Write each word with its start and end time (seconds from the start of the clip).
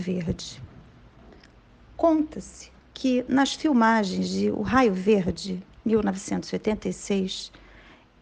Verde. 0.00 0.62
Conta-se 1.96 2.72
que 2.92 3.24
nas 3.28 3.54
filmagens 3.54 4.28
de 4.28 4.50
O 4.50 4.62
Raio 4.62 4.92
Verde, 4.92 5.62
1986, 5.84 7.52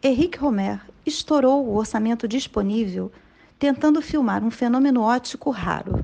Henrique 0.03 0.39
Romer 0.39 0.81
estourou 1.05 1.67
o 1.67 1.77
orçamento 1.77 2.29
disponível 2.29 3.11
tentando 3.59 4.01
filmar 4.01 4.45
um 4.45 4.51
fenômeno 4.51 5.03
óptico 5.03 5.51
raro, 5.51 6.03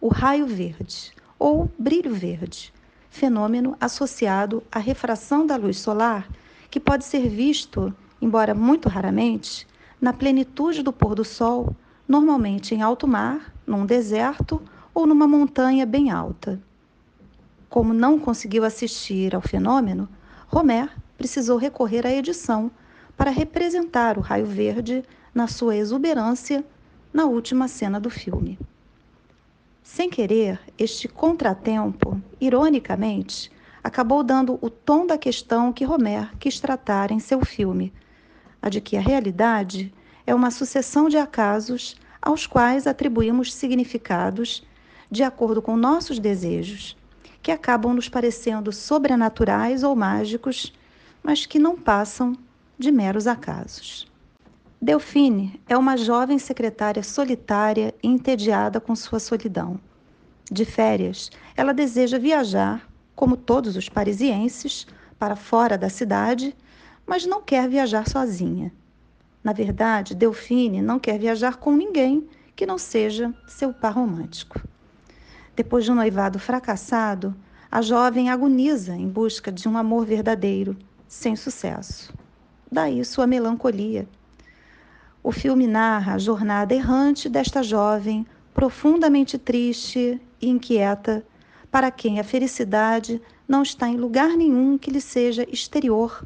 o 0.00 0.08
raio 0.08 0.46
verde 0.46 1.12
ou 1.38 1.70
brilho 1.78 2.12
verde, 2.12 2.72
fenômeno 3.08 3.76
associado 3.80 4.62
à 4.70 4.78
refração 4.78 5.46
da 5.46 5.56
luz 5.56 5.78
solar 5.78 6.28
que 6.70 6.80
pode 6.80 7.04
ser 7.04 7.28
visto, 7.28 7.94
embora 8.20 8.54
muito 8.54 8.88
raramente, 8.88 9.66
na 10.00 10.12
plenitude 10.12 10.82
do 10.82 10.92
pôr 10.92 11.14
do 11.14 11.24
sol, 11.24 11.74
normalmente 12.08 12.74
em 12.74 12.82
alto 12.82 13.06
mar, 13.06 13.54
num 13.66 13.86
deserto 13.86 14.60
ou 14.96 15.06
numa 15.06 15.28
montanha 15.28 15.84
bem 15.84 16.10
alta. 16.10 16.58
Como 17.68 17.92
não 17.92 18.18
conseguiu 18.18 18.64
assistir 18.64 19.34
ao 19.34 19.42
fenômeno, 19.42 20.08
Romer 20.48 20.90
precisou 21.18 21.58
recorrer 21.58 22.06
à 22.06 22.10
edição 22.10 22.70
para 23.14 23.30
representar 23.30 24.16
o 24.16 24.22
raio 24.22 24.46
verde 24.46 25.04
na 25.34 25.48
sua 25.48 25.76
exuberância 25.76 26.64
na 27.12 27.26
última 27.26 27.68
cena 27.68 28.00
do 28.00 28.08
filme. 28.08 28.58
Sem 29.82 30.08
querer, 30.08 30.58
este 30.78 31.08
contratempo, 31.08 32.18
ironicamente, 32.40 33.52
acabou 33.84 34.22
dando 34.22 34.58
o 34.62 34.70
tom 34.70 35.06
da 35.06 35.18
questão 35.18 35.74
que 35.74 35.84
Romer 35.84 36.34
quis 36.38 36.58
tratar 36.58 37.10
em 37.10 37.18
seu 37.18 37.44
filme, 37.44 37.92
a 38.62 38.70
de 38.70 38.80
que 38.80 38.96
a 38.96 39.00
realidade 39.02 39.92
é 40.26 40.34
uma 40.34 40.50
sucessão 40.50 41.06
de 41.06 41.18
acasos 41.18 41.96
aos 42.22 42.46
quais 42.46 42.86
atribuímos 42.86 43.52
significados 43.52 44.64
de 45.10 45.22
acordo 45.22 45.62
com 45.62 45.76
nossos 45.76 46.18
desejos, 46.18 46.96
que 47.42 47.50
acabam 47.50 47.94
nos 47.94 48.08
parecendo 48.08 48.72
sobrenaturais 48.72 49.82
ou 49.82 49.94
mágicos, 49.94 50.72
mas 51.22 51.46
que 51.46 51.58
não 51.58 51.76
passam 51.76 52.36
de 52.78 52.90
meros 52.90 53.26
acasos. 53.26 54.06
Delfine 54.80 55.60
é 55.68 55.76
uma 55.76 55.96
jovem 55.96 56.38
secretária 56.38 57.02
solitária 57.02 57.94
e 58.02 58.08
entediada 58.08 58.80
com 58.80 58.94
sua 58.94 59.18
solidão. 59.18 59.80
De 60.50 60.64
férias, 60.64 61.30
ela 61.56 61.72
deseja 61.72 62.18
viajar, 62.18 62.86
como 63.14 63.36
todos 63.36 63.76
os 63.76 63.88
parisienses, 63.88 64.86
para 65.18 65.34
fora 65.34 65.78
da 65.78 65.88
cidade, 65.88 66.54
mas 67.06 67.24
não 67.24 67.40
quer 67.40 67.68
viajar 67.68 68.08
sozinha. 68.08 68.72
Na 69.42 69.52
verdade, 69.52 70.14
Delfine 70.14 70.82
não 70.82 70.98
quer 70.98 71.18
viajar 71.18 71.56
com 71.56 71.74
ninguém 71.74 72.28
que 72.54 72.66
não 72.66 72.78
seja 72.78 73.32
seu 73.46 73.72
par 73.72 73.94
romântico. 73.94 74.60
Depois 75.56 75.86
de 75.86 75.90
um 75.90 75.94
noivado 75.94 76.38
fracassado, 76.38 77.34
a 77.72 77.80
jovem 77.80 78.28
agoniza 78.28 78.94
em 78.94 79.08
busca 79.08 79.50
de 79.50 79.66
um 79.66 79.78
amor 79.78 80.04
verdadeiro, 80.04 80.76
sem 81.08 81.34
sucesso. 81.34 82.12
Daí 82.70 83.02
sua 83.06 83.26
melancolia. 83.26 84.06
O 85.22 85.32
filme 85.32 85.66
narra 85.66 86.12
a 86.12 86.18
jornada 86.18 86.74
errante 86.74 87.26
desta 87.26 87.62
jovem, 87.62 88.26
profundamente 88.52 89.38
triste 89.38 90.20
e 90.42 90.46
inquieta, 90.46 91.24
para 91.70 91.90
quem 91.90 92.20
a 92.20 92.24
felicidade 92.24 93.20
não 93.48 93.62
está 93.62 93.88
em 93.88 93.96
lugar 93.96 94.36
nenhum 94.36 94.76
que 94.76 94.90
lhe 94.90 95.00
seja 95.00 95.46
exterior, 95.50 96.22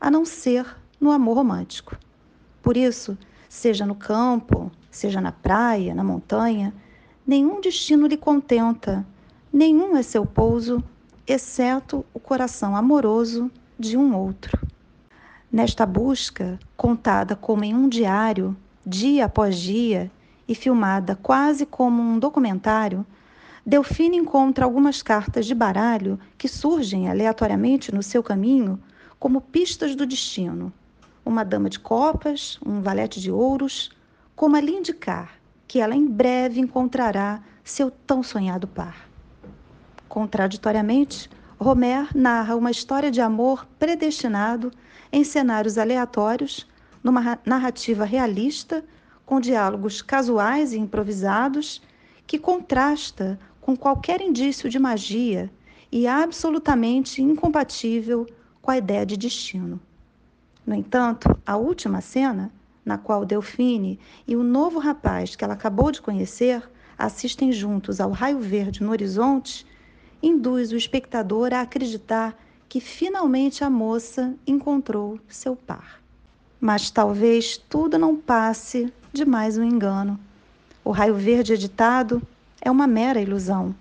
a 0.00 0.08
não 0.08 0.24
ser 0.24 0.64
no 1.00 1.10
amor 1.10 1.34
romântico. 1.34 1.98
Por 2.62 2.76
isso, 2.76 3.18
seja 3.48 3.84
no 3.84 3.96
campo, 3.96 4.70
seja 4.88 5.20
na 5.20 5.32
praia, 5.32 5.96
na 5.96 6.04
montanha, 6.04 6.72
nenhum 7.28 7.60
destino 7.60 8.06
lhe 8.06 8.16
contenta, 8.16 9.06
nenhum 9.52 9.94
é 9.94 10.02
seu 10.02 10.24
pouso, 10.24 10.82
exceto 11.26 12.02
o 12.14 12.18
coração 12.18 12.74
amoroso 12.74 13.50
de 13.78 13.98
um 13.98 14.16
outro. 14.16 14.58
Nesta 15.52 15.84
busca, 15.84 16.58
contada 16.74 17.36
como 17.36 17.64
em 17.64 17.74
um 17.74 17.86
diário, 17.86 18.56
dia 18.84 19.26
após 19.26 19.58
dia, 19.58 20.10
e 20.48 20.54
filmada 20.54 21.16
quase 21.16 21.66
como 21.66 22.00
um 22.00 22.18
documentário, 22.18 23.04
Delfine 23.64 24.16
encontra 24.16 24.64
algumas 24.64 25.02
cartas 25.02 25.44
de 25.44 25.54
baralho 25.54 26.18
que 26.38 26.48
surgem 26.48 27.10
aleatoriamente 27.10 27.94
no 27.94 28.02
seu 28.02 28.22
caminho 28.22 28.80
como 29.18 29.42
pistas 29.42 29.94
do 29.94 30.06
destino. 30.06 30.72
Uma 31.26 31.44
dama 31.44 31.68
de 31.68 31.78
copas, 31.78 32.58
um 32.64 32.80
valete 32.80 33.20
de 33.20 33.30
ouros, 33.30 33.90
como 34.34 34.56
lhe 34.56 34.72
indicar 34.72 35.37
que 35.68 35.80
ela 35.80 35.94
em 35.94 36.06
breve 36.06 36.58
encontrará 36.58 37.42
seu 37.62 37.90
tão 37.90 38.22
sonhado 38.22 38.66
par. 38.66 39.06
Contraditoriamente, 40.08 41.28
Romer 41.60 42.08
narra 42.16 42.56
uma 42.56 42.70
história 42.70 43.10
de 43.10 43.20
amor 43.20 43.66
predestinado 43.78 44.72
em 45.12 45.22
cenários 45.22 45.76
aleatórios, 45.76 46.66
numa 47.04 47.38
narrativa 47.44 48.04
realista, 48.04 48.82
com 49.26 49.38
diálogos 49.38 50.00
casuais 50.00 50.72
e 50.72 50.78
improvisados, 50.78 51.82
que 52.26 52.38
contrasta 52.38 53.38
com 53.60 53.76
qualquer 53.76 54.22
indício 54.22 54.70
de 54.70 54.78
magia 54.78 55.50
e 55.92 56.06
absolutamente 56.06 57.22
incompatível 57.22 58.26
com 58.62 58.70
a 58.70 58.78
ideia 58.78 59.04
de 59.04 59.16
destino. 59.16 59.78
No 60.66 60.74
entanto, 60.74 61.38
a 61.46 61.56
última 61.56 62.00
cena, 62.00 62.50
na 62.88 62.96
qual 62.96 63.26
Delfine 63.26 64.00
e 64.26 64.34
o 64.34 64.42
novo 64.42 64.78
rapaz 64.78 65.36
que 65.36 65.44
ela 65.44 65.52
acabou 65.52 65.92
de 65.92 66.00
conhecer 66.00 66.62
assistem 66.96 67.52
juntos 67.52 68.00
ao 68.00 68.10
raio 68.10 68.40
verde 68.40 68.82
no 68.82 68.90
horizonte, 68.90 69.66
induz 70.22 70.72
o 70.72 70.76
espectador 70.76 71.52
a 71.52 71.60
acreditar 71.60 72.34
que 72.66 72.80
finalmente 72.80 73.62
a 73.62 73.68
moça 73.68 74.34
encontrou 74.46 75.20
seu 75.28 75.54
par. 75.54 76.00
Mas 76.58 76.90
talvez 76.90 77.58
tudo 77.58 77.98
não 77.98 78.16
passe 78.16 78.90
de 79.12 79.24
mais 79.24 79.58
um 79.58 79.64
engano. 79.64 80.18
O 80.82 80.90
raio 80.90 81.14
verde 81.14 81.52
editado 81.52 82.22
é 82.58 82.70
uma 82.70 82.86
mera 82.86 83.20
ilusão. 83.20 83.74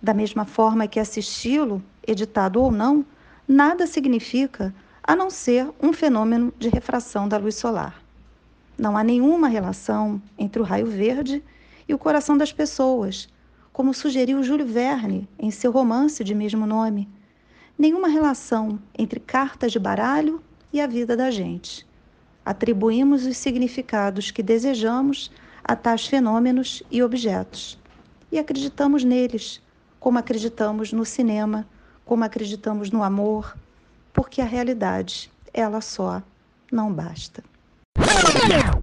Da 0.00 0.14
mesma 0.14 0.44
forma 0.44 0.86
que 0.86 1.00
assisti-lo, 1.00 1.82
editado 2.06 2.62
ou 2.62 2.70
não, 2.70 3.04
nada 3.48 3.84
significa 3.84 4.72
a 5.02 5.16
não 5.16 5.28
ser 5.28 5.68
um 5.82 5.92
fenômeno 5.92 6.54
de 6.56 6.68
refração 6.68 7.28
da 7.28 7.36
luz 7.36 7.56
solar. 7.56 8.07
Não 8.78 8.96
há 8.96 9.02
nenhuma 9.02 9.48
relação 9.48 10.22
entre 10.38 10.62
o 10.62 10.64
raio 10.64 10.86
verde 10.86 11.42
e 11.88 11.92
o 11.92 11.98
coração 11.98 12.38
das 12.38 12.52
pessoas, 12.52 13.28
como 13.72 13.92
sugeriu 13.92 14.42
Júlio 14.42 14.66
Verne 14.66 15.28
em 15.38 15.50
seu 15.50 15.72
romance 15.72 16.22
de 16.22 16.34
mesmo 16.34 16.64
nome 16.64 17.08
nenhuma 17.78 18.08
relação 18.08 18.80
entre 18.98 19.20
cartas 19.20 19.70
de 19.70 19.78
baralho 19.78 20.42
e 20.72 20.80
a 20.80 20.86
vida 20.86 21.16
da 21.16 21.30
gente. 21.30 21.86
Atribuímos 22.44 23.24
os 23.24 23.36
significados 23.36 24.30
que 24.32 24.42
desejamos 24.42 25.30
a 25.62 25.76
tais 25.76 26.06
fenômenos 26.06 26.82
e 26.90 27.02
objetos. 27.02 27.78
E 28.32 28.38
acreditamos 28.38 29.04
neles, 29.04 29.62
como 30.00 30.18
acreditamos 30.18 30.92
no 30.92 31.04
cinema, 31.04 31.66
como 32.04 32.24
acreditamos 32.24 32.90
no 32.90 33.02
amor, 33.02 33.56
porque 34.12 34.40
a 34.40 34.46
realidade, 34.46 35.30
ela 35.52 35.80
só, 35.80 36.22
não 36.72 36.92
basta. 36.92 37.44
Now! 37.98 38.77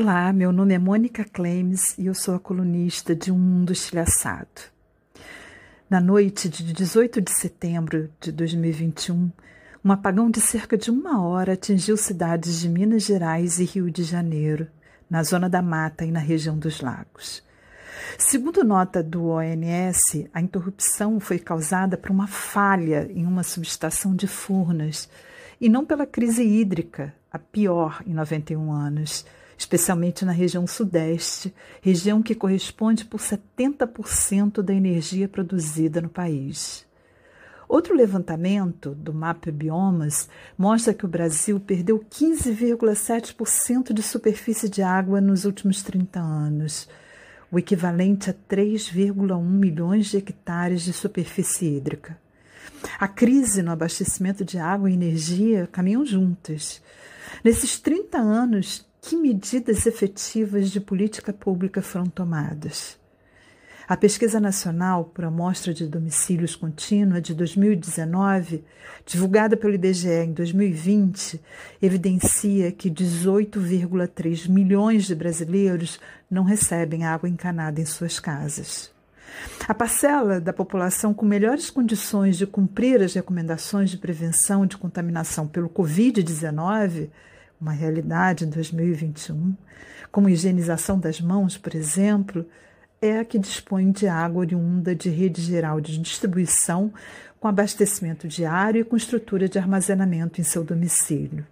Olá, 0.00 0.32
meu 0.32 0.52
nome 0.52 0.74
é 0.74 0.78
Mônica 0.78 1.24
Clemes 1.24 1.98
e 1.98 2.06
eu 2.06 2.14
sou 2.14 2.36
a 2.36 2.38
colunista 2.38 3.16
de 3.16 3.32
Um 3.32 3.36
Mundo 3.36 3.72
Estilhaçado. 3.72 4.70
Na 5.90 6.00
noite 6.00 6.48
de 6.48 6.72
18 6.72 7.20
de 7.20 7.32
setembro 7.32 8.08
de 8.20 8.30
2021, 8.30 9.28
um 9.84 9.90
apagão 9.90 10.30
de 10.30 10.40
cerca 10.40 10.78
de 10.78 10.88
uma 10.88 11.20
hora 11.20 11.54
atingiu 11.54 11.96
cidades 11.96 12.60
de 12.60 12.68
Minas 12.68 13.02
Gerais 13.02 13.58
e 13.58 13.64
Rio 13.64 13.90
de 13.90 14.04
Janeiro, 14.04 14.68
na 15.10 15.24
zona 15.24 15.48
da 15.48 15.60
mata 15.60 16.04
e 16.04 16.12
na 16.12 16.20
região 16.20 16.56
dos 16.56 16.80
lagos. 16.80 17.42
Segundo 18.16 18.62
nota 18.62 19.02
do 19.02 19.30
ONS, 19.30 20.28
a 20.32 20.40
interrupção 20.40 21.18
foi 21.18 21.40
causada 21.40 21.98
por 21.98 22.12
uma 22.12 22.28
falha 22.28 23.10
em 23.12 23.26
uma 23.26 23.42
subestação 23.42 24.14
de 24.14 24.28
Furnas 24.28 25.08
e 25.60 25.68
não 25.68 25.84
pela 25.84 26.06
crise 26.06 26.44
hídrica, 26.44 27.12
a 27.32 27.38
pior 27.38 28.00
em 28.06 28.14
91 28.14 28.70
anos, 28.70 29.26
especialmente 29.58 30.24
na 30.24 30.30
região 30.30 30.66
sudeste, 30.68 31.52
região 31.82 32.22
que 32.22 32.34
corresponde 32.34 33.04
por 33.04 33.18
70% 33.18 34.62
da 34.62 34.72
energia 34.72 35.28
produzida 35.28 36.00
no 36.00 36.08
país. 36.08 36.86
Outro 37.68 37.94
levantamento 37.94 38.94
do 38.94 39.12
Mapa 39.12 39.50
Biomas 39.50 40.28
mostra 40.56 40.94
que 40.94 41.04
o 41.04 41.08
Brasil 41.08 41.58
perdeu 41.60 41.98
15,7% 41.98 43.92
de 43.92 44.02
superfície 44.02 44.68
de 44.70 44.80
água 44.80 45.20
nos 45.20 45.44
últimos 45.44 45.82
30 45.82 46.18
anos, 46.20 46.88
o 47.50 47.58
equivalente 47.58 48.30
a 48.30 48.34
3,1 48.34 49.42
milhões 49.42 50.06
de 50.06 50.18
hectares 50.18 50.82
de 50.82 50.92
superfície 50.92 51.76
hídrica. 51.76 52.16
A 52.98 53.08
crise 53.08 53.60
no 53.60 53.72
abastecimento 53.72 54.44
de 54.44 54.56
água 54.58 54.88
e 54.88 54.94
energia 54.94 55.66
caminham 55.66 56.06
juntas. 56.06 56.80
Nesses 57.44 57.78
30 57.78 58.18
anos, 58.18 58.87
que 59.08 59.16
medidas 59.16 59.86
efetivas 59.86 60.70
de 60.70 60.82
política 60.82 61.32
pública 61.32 61.80
foram 61.80 62.04
tomadas? 62.04 62.98
A 63.88 63.96
Pesquisa 63.96 64.38
Nacional 64.38 65.06
por 65.06 65.24
Amostra 65.24 65.72
de 65.72 65.86
Domicílios 65.86 66.54
Contínua 66.54 67.18
de 67.18 67.32
2019, 67.34 68.62
divulgada 69.06 69.56
pelo 69.56 69.72
IBGE 69.72 70.10
em 70.10 70.32
2020, 70.34 71.40
evidencia 71.80 72.70
que 72.70 72.90
18,3 72.90 74.46
milhões 74.46 75.06
de 75.06 75.14
brasileiros 75.14 75.98
não 76.30 76.44
recebem 76.44 77.06
água 77.06 77.30
encanada 77.30 77.80
em 77.80 77.86
suas 77.86 78.20
casas. 78.20 78.92
A 79.66 79.72
parcela 79.72 80.38
da 80.38 80.52
população 80.52 81.14
com 81.14 81.24
melhores 81.24 81.70
condições 81.70 82.36
de 82.36 82.46
cumprir 82.46 83.00
as 83.00 83.14
recomendações 83.14 83.88
de 83.88 83.96
prevenção 83.96 84.66
de 84.66 84.76
contaminação 84.76 85.48
pelo 85.48 85.70
Covid-19 85.70 87.08
uma 87.60 87.72
realidade 87.72 88.44
em 88.44 88.50
2021, 88.50 89.54
como 90.10 90.28
higienização 90.28 90.98
das 90.98 91.20
mãos, 91.20 91.58
por 91.58 91.74
exemplo, 91.74 92.46
é 93.00 93.18
a 93.18 93.24
que 93.24 93.38
dispõe 93.38 93.90
de 93.90 94.08
água 94.08 94.40
oriunda 94.40 94.94
de 94.94 95.08
rede 95.08 95.42
geral 95.42 95.80
de 95.80 95.98
distribuição, 95.98 96.92
com 97.38 97.46
abastecimento 97.46 98.26
diário 98.26 98.80
e 98.80 98.84
com 98.84 98.96
estrutura 98.96 99.48
de 99.48 99.58
armazenamento 99.58 100.40
em 100.40 100.44
seu 100.44 100.64
domicílio. 100.64 101.46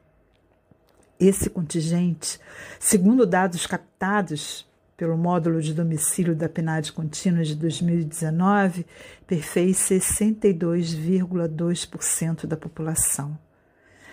Esse 1.19 1.49
contingente, 1.49 2.39
segundo 2.79 3.25
dados 3.25 3.67
captados 3.67 4.67
pelo 4.97 5.17
módulo 5.17 5.61
de 5.61 5.75
domicílio 5.75 6.35
da 6.35 6.49
PNAD 6.49 6.93
contínua 6.93 7.45
de 7.45 7.55
2019, 7.55 8.85
perfez 9.27 9.77
62,2% 9.77 12.47
da 12.47 12.57
população. 12.57 13.39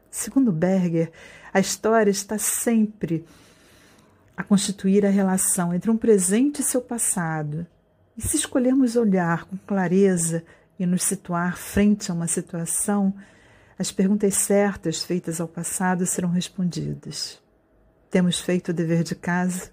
Segundo 0.10 0.52
Berger, 0.52 1.12
a 1.54 1.60
história 1.60 2.10
está 2.10 2.38
sempre 2.38 3.26
a 4.36 4.44
constituir 4.44 5.06
a 5.06 5.10
relação 5.10 5.74
entre 5.74 5.92
um 5.92 5.98
presente 5.98 6.62
e 6.62 6.64
seu 6.64 6.82
passado. 6.82 7.68
E 8.18 8.22
se 8.22 8.38
escolhermos 8.38 8.96
olhar 8.96 9.44
com 9.46 9.58
clareza 9.58 10.44
e 10.80 10.86
nos 10.86 11.04
situar 11.04 11.58
frente 11.58 12.10
a 12.10 12.14
uma 12.14 12.28
situação, 12.28 13.14
as 13.78 13.92
perguntas 13.92 14.36
certas 14.36 15.04
feitas 15.04 15.42
ao 15.42 15.48
passado 15.48 16.06
serão 16.06 16.30
respondidas. 16.30 17.42
Temos 18.10 18.40
feito 18.40 18.70
o 18.70 18.74
dever 18.74 19.04
de 19.04 19.16
casa? 19.16 19.70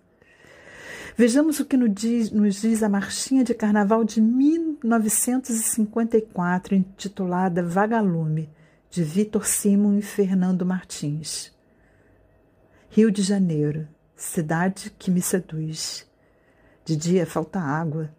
Vejamos 1.17 1.61
o 1.61 1.65
que 1.65 1.77
nos 1.77 1.95
diz, 1.95 2.33
nos 2.33 2.61
diz 2.61 2.83
a 2.83 2.89
marchinha 2.89 3.45
de 3.45 3.55
carnaval 3.55 4.03
de 4.03 4.21
1954, 4.21 6.75
intitulada 6.75 7.63
Vagalume, 7.63 8.51
de 8.91 9.05
Vitor 9.05 9.47
Simon 9.47 9.97
e 9.97 10.03
Fernando 10.03 10.67
Martins. 10.67 11.55
Rio 12.91 13.13
de 13.13 13.23
Janeiro, 13.23 13.87
cidade 14.17 14.91
que 14.99 15.09
me 15.09 15.23
seduz. 15.23 16.05
De 16.85 16.97
dia 16.97 17.25
falta 17.25 17.61
água, 17.61 18.13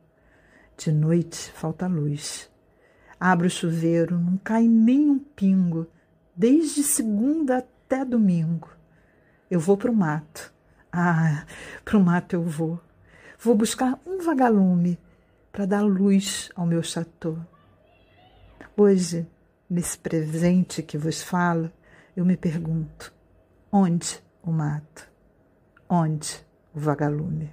de 0.77 0.89
noite 0.89 1.51
falta 1.51 1.87
luz. 1.87 2.49
Abro 3.19 3.47
o 3.47 3.49
chuveiro, 3.49 4.17
não 4.17 4.37
cai 4.37 4.69
nem 4.69 5.09
um 5.09 5.19
pingo, 5.19 5.85
desde 6.33 6.81
segunda 6.81 7.57
até 7.57 8.05
domingo. 8.05 8.69
Eu 9.51 9.59
vou 9.59 9.75
para 9.75 9.91
o 9.91 9.93
mato. 9.93 10.53
Ah, 10.89 11.45
para 11.83 11.97
o 11.97 12.01
mato 12.01 12.37
eu 12.37 12.41
vou. 12.41 12.84
Vou 13.45 13.53
buscar 13.53 13.99
um 14.07 14.23
vagalume 14.23 14.97
para 15.51 15.67
dar 15.67 15.83
luz 15.83 16.49
ao 16.55 16.65
meu 16.65 16.81
chateau. 16.81 17.37
Hoje, 18.75 19.27
nesse 19.69 19.99
presente 19.99 20.81
que 20.81 20.97
vos 20.97 21.21
falo, 21.21 21.71
eu 22.17 22.25
me 22.25 22.35
pergunto: 22.35 23.13
onde 23.71 24.19
o 24.41 24.51
mato? 24.51 25.07
Onde 25.87 26.43
o 26.73 26.79
vagalume? 26.79 27.51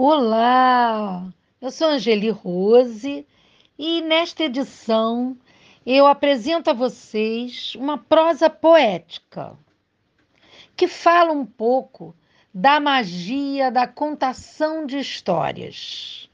Olá, 0.00 1.28
eu 1.60 1.72
sou 1.72 1.88
Angeli 1.88 2.30
Rose 2.30 3.26
e 3.76 4.00
nesta 4.00 4.44
edição 4.44 5.36
eu 5.84 6.06
apresento 6.06 6.70
a 6.70 6.72
vocês 6.72 7.74
uma 7.74 7.98
prosa 7.98 8.48
poética 8.48 9.58
que 10.76 10.86
fala 10.86 11.32
um 11.32 11.44
pouco 11.44 12.14
da 12.54 12.78
magia 12.78 13.72
da 13.72 13.88
contação 13.88 14.86
de 14.86 15.00
histórias. 15.00 16.30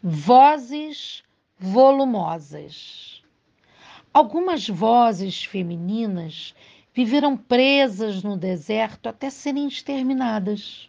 Vozes 0.00 1.24
volumosas. 1.58 3.24
Algumas 4.14 4.68
vozes 4.68 5.44
femininas 5.44 6.54
viveram 6.94 7.36
presas 7.36 8.22
no 8.22 8.36
deserto 8.36 9.08
até 9.08 9.30
serem 9.30 9.66
exterminadas 9.66 10.88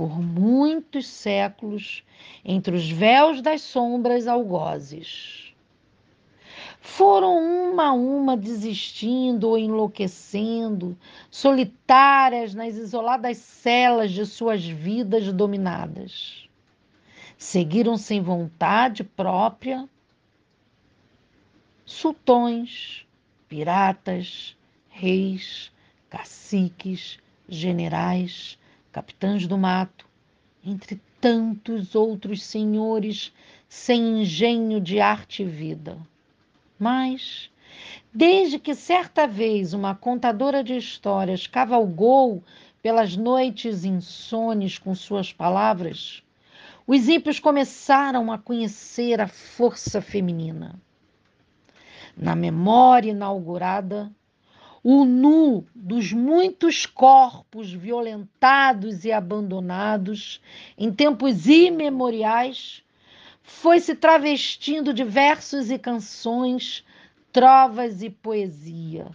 por 0.00 0.18
muitos 0.18 1.06
séculos 1.06 2.02
entre 2.42 2.74
os 2.74 2.90
véus 2.90 3.42
das 3.42 3.60
sombras 3.60 4.26
algozes. 4.26 5.54
Foram 6.80 7.36
uma 7.70 7.88
a 7.88 7.92
uma 7.92 8.34
desistindo 8.34 9.50
ou 9.50 9.58
enlouquecendo, 9.58 10.96
solitárias 11.30 12.54
nas 12.54 12.76
isoladas 12.76 13.36
celas 13.36 14.10
de 14.10 14.24
suas 14.24 14.64
vidas 14.64 15.30
dominadas. 15.34 16.48
Seguiram 17.36 17.98
sem 17.98 18.22
vontade 18.22 19.04
própria 19.04 19.86
sultões, 21.84 23.06
piratas, 23.50 24.56
reis, 24.88 25.70
caciques, 26.08 27.18
generais, 27.46 28.58
capitães 28.92 29.46
do 29.46 29.56
mato, 29.56 30.06
entre 30.64 31.00
tantos 31.20 31.94
outros 31.94 32.42
senhores 32.42 33.32
sem 33.68 34.22
engenho 34.22 34.80
de 34.80 35.00
arte 35.00 35.42
e 35.42 35.46
vida. 35.46 35.98
Mas, 36.78 37.50
desde 38.12 38.58
que 38.58 38.74
certa 38.74 39.26
vez 39.26 39.72
uma 39.72 39.94
contadora 39.94 40.64
de 40.64 40.76
histórias 40.76 41.46
cavalgou 41.46 42.42
pelas 42.82 43.16
noites 43.16 43.84
insones 43.84 44.78
com 44.78 44.94
suas 44.94 45.32
palavras, 45.32 46.22
os 46.86 47.08
ímpios 47.08 47.38
começaram 47.38 48.32
a 48.32 48.38
conhecer 48.38 49.20
a 49.20 49.28
força 49.28 50.00
feminina. 50.00 50.80
Na 52.16 52.34
memória 52.34 53.10
inaugurada, 53.10 54.10
o 54.82 55.04
nu 55.04 55.66
dos 55.74 56.12
muitos 56.12 56.86
corpos 56.86 57.72
violentados 57.72 59.04
e 59.04 59.12
abandonados 59.12 60.40
em 60.76 60.90
tempos 60.90 61.46
imemoriais 61.46 62.82
foi 63.42 63.80
se 63.80 63.94
travestindo 63.94 64.94
de 64.94 65.04
versos 65.04 65.70
e 65.70 65.78
canções, 65.78 66.84
trovas 67.30 68.02
e 68.02 68.08
poesia, 68.08 69.08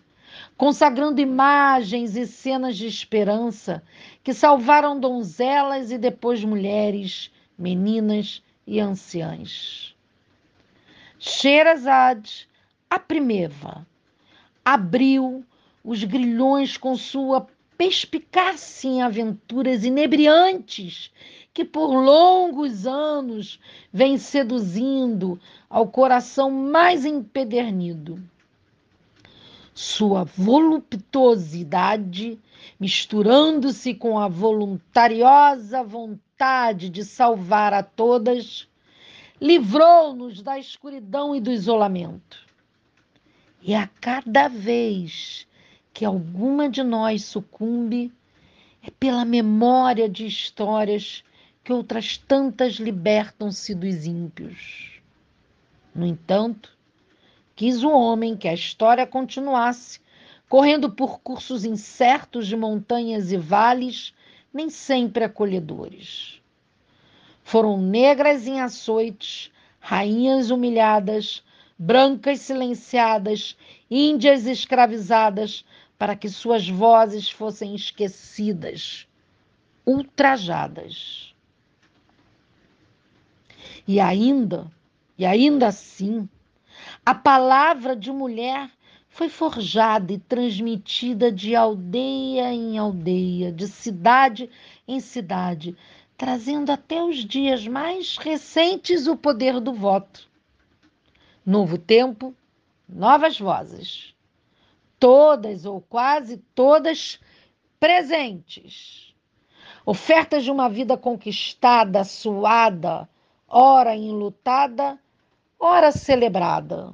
consagrando 0.56 1.20
imagens 1.20 2.16
e 2.16 2.28
cenas 2.28 2.78
de 2.78 2.86
esperança 2.86 3.82
que 4.24 4.34
salvaram 4.34 5.00
donzelas 5.00 5.90
e 5.90 5.98
depois 5.98 6.44
mulheres, 6.44 7.32
meninas 7.58 8.44
e 8.68 8.80
anciãs. 8.80 9.96
Sherazade, 11.18 12.48
a 12.90 13.00
primeva, 13.00 13.88
abriu 14.64 15.44
os 15.86 16.04
grilhões 16.04 16.75
com 16.77 16.98
sua 16.98 17.48
perspicácia 17.77 18.89
em 18.89 19.01
aventuras 19.04 19.86
inebriantes 19.86 21.12
que 21.54 21.63
por 21.63 21.88
longos 21.88 22.88
anos 22.88 23.60
vem 23.94 24.18
seduzindo 24.18 25.39
ao 25.70 25.88
coração 25.88 26.50
mais 26.50 27.06
empedernido. 27.06 28.20
Sua 29.75 30.24
voluptuosidade, 30.24 32.39
misturando-se 32.80 33.94
com 33.94 34.18
a 34.18 34.27
voluntariosa 34.27 35.84
vontade 35.84 36.89
de 36.89 37.06
salvar 37.06 37.74
a 37.74 37.84
todas, 37.84 38.68
livrou-nos 39.39 40.42
da 40.42 40.58
escuridão 40.58 41.36
e 41.36 41.39
do 41.39 41.51
isolamento. 41.51 42.44
E 43.62 43.75
a 43.75 43.88
cada 44.01 44.48
vez 44.48 45.46
que 45.96 46.04
alguma 46.04 46.70
de 46.70 46.84
nós 46.84 47.24
sucumbe 47.24 48.12
é 48.84 48.92
pela 48.92 49.24
memória 49.24 50.10
de 50.10 50.25
histórias 50.25 51.24
que 51.64 51.72
outras 51.72 52.18
tantas 52.18 52.74
libertam-se 52.74 53.74
dos 53.74 54.06
ímpios. 54.06 55.00
No 55.96 56.06
entanto, 56.06 56.70
quis 57.56 57.82
o 57.82 57.90
homem 57.90 58.36
que 58.36 58.50
a 58.50 58.54
história 58.54 59.08
continuasse, 59.08 60.02
correndo 60.50 60.92
por 60.92 61.22
cursos 61.22 61.64
incertos 61.64 62.46
de 62.46 62.58
montanhas 62.58 63.32
e 63.32 63.38
vales, 63.38 64.14
nem 64.54 64.70
sempre 64.70 65.24
acolhedores. 65.24 66.42
Foram 67.42 67.82
negras 67.82 68.46
em 68.46 68.60
açoites, 68.60 69.50
rainhas 69.80 70.52
humilhadas, 70.52 71.42
brancas 71.80 72.42
silenciadas, 72.42 73.56
índias 73.90 74.46
escravizadas, 74.46 75.64
para 75.98 76.16
que 76.16 76.30
suas 76.30 76.68
vozes 76.68 77.30
fossem 77.30 77.74
esquecidas, 77.74 79.08
ultrajadas. 79.86 81.34
E 83.88 84.00
ainda, 84.00 84.70
e 85.18 85.25
ainda 85.25 85.68
assim, 85.68 86.28
a 87.06 87.16
palavra 87.16 87.96
de 87.96 88.12
mulher 88.12 88.70
foi 89.10 89.30
forjada 89.30 90.12
e 90.12 90.20
transmitida 90.20 91.32
de 91.32 91.56
aldeia 91.56 92.52
em 92.52 92.78
aldeia, 92.78 93.52
de 93.52 93.68
cidade 93.68 94.50
em 94.86 95.00
cidade, 95.00 95.78
trazendo 96.18 96.72
até 96.72 97.02
os 97.02 97.24
dias 97.24 97.66
mais 97.66 98.18
recentes 98.18 99.08
o 99.08 99.16
poder 99.16 99.62
do 99.62 99.74
voto. 99.74 100.28
Novo 101.46 101.78
tempo, 101.78 102.36
novas 102.90 103.40
vozes 103.40 104.15
todas 105.00 105.66
ou 105.66 105.82
quase 105.82 106.38
todas 106.54 107.20
presentes. 107.80 109.14
Ofertas 109.86 110.44
de 110.44 110.52
uma 110.52 110.68
vida 110.68 110.98
conquistada, 110.98 112.04
suada, 112.04 113.08
ora 113.48 113.96
enlutada, 113.96 115.00
ora 115.60 115.92
celebrada. 115.92 116.94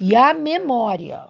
E 0.00 0.14
a 0.14 0.34
memória. 0.34 1.28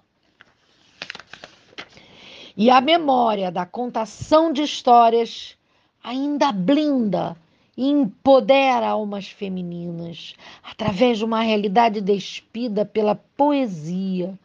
E 2.55 2.69
a 2.71 2.81
memória 2.81 3.51
da 3.51 3.65
contação 3.65 4.51
de 4.51 4.63
histórias 4.63 5.55
ainda 6.03 6.51
blinda 6.51 7.37
e 7.77 7.87
empodera 7.87 8.87
almas 8.87 9.27
femininas 9.27 10.35
através 10.63 11.19
de 11.19 11.25
uma 11.25 11.41
realidade 11.41 12.01
despida 12.01 12.83
pela 12.83 13.13
poesia, 13.15 14.37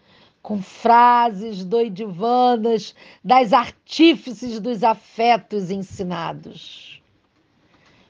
com 0.43 0.61
frases 0.61 1.65
doidivanas 1.65 2.95
das 3.23 3.53
artífices 3.53 4.59
dos 4.59 4.83
afetos 4.83 5.71
ensinados. 5.71 7.01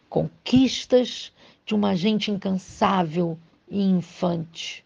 Conquistas 0.08 1.32
de 1.66 1.74
uma 1.74 1.94
gente 1.94 2.30
incansável 2.30 3.38
e 3.68 3.82
infante. 3.82 4.84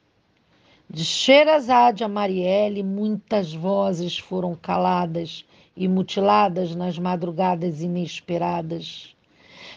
De 0.90 1.04
Sherazade 1.04 2.04
a 2.04 2.08
Marielle, 2.08 2.82
muitas 2.82 3.52
vozes 3.52 4.18
foram 4.18 4.54
caladas 4.54 5.44
e 5.76 5.88
mutiladas 5.88 6.74
nas 6.74 6.98
madrugadas 6.98 7.80
inesperadas. 7.80 9.14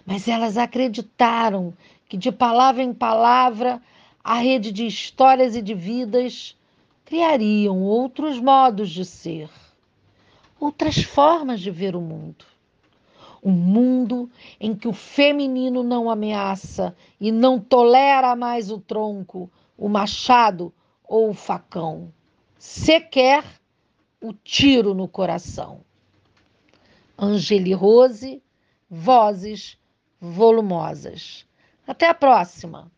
Mas 0.05 0.27
elas 0.27 0.57
acreditaram 0.57 1.73
que, 2.07 2.17
de 2.17 2.31
palavra 2.31 2.81
em 2.81 2.93
palavra, 2.93 3.81
a 4.23 4.35
rede 4.35 4.71
de 4.71 4.85
histórias 4.85 5.55
e 5.55 5.61
de 5.61 5.73
vidas 5.73 6.55
criariam 7.09 7.81
outros 7.81 8.39
modos 8.39 8.91
de 8.91 9.03
ser, 9.03 9.49
outras 10.59 11.01
formas 11.01 11.59
de 11.59 11.71
ver 11.71 11.95
o 11.95 12.01
mundo. 12.01 12.45
Um 13.43 13.51
mundo 13.51 14.29
em 14.59 14.75
que 14.75 14.87
o 14.87 14.93
feminino 14.93 15.81
não 15.81 16.07
ameaça 16.07 16.95
e 17.19 17.31
não 17.31 17.59
tolera 17.59 18.35
mais 18.35 18.69
o 18.69 18.79
tronco, 18.79 19.49
o 19.75 19.89
machado 19.89 20.71
ou 21.03 21.31
o 21.31 21.33
facão, 21.33 22.13
sequer 22.59 23.43
o 24.21 24.31
tiro 24.31 24.93
no 24.93 25.07
coração. 25.07 25.81
Angeli 27.17 27.73
Rose, 27.73 28.39
vozes 28.87 29.79
volumosas. 30.21 31.43
Até 31.87 32.07
a 32.07 32.13
próxima! 32.13 32.91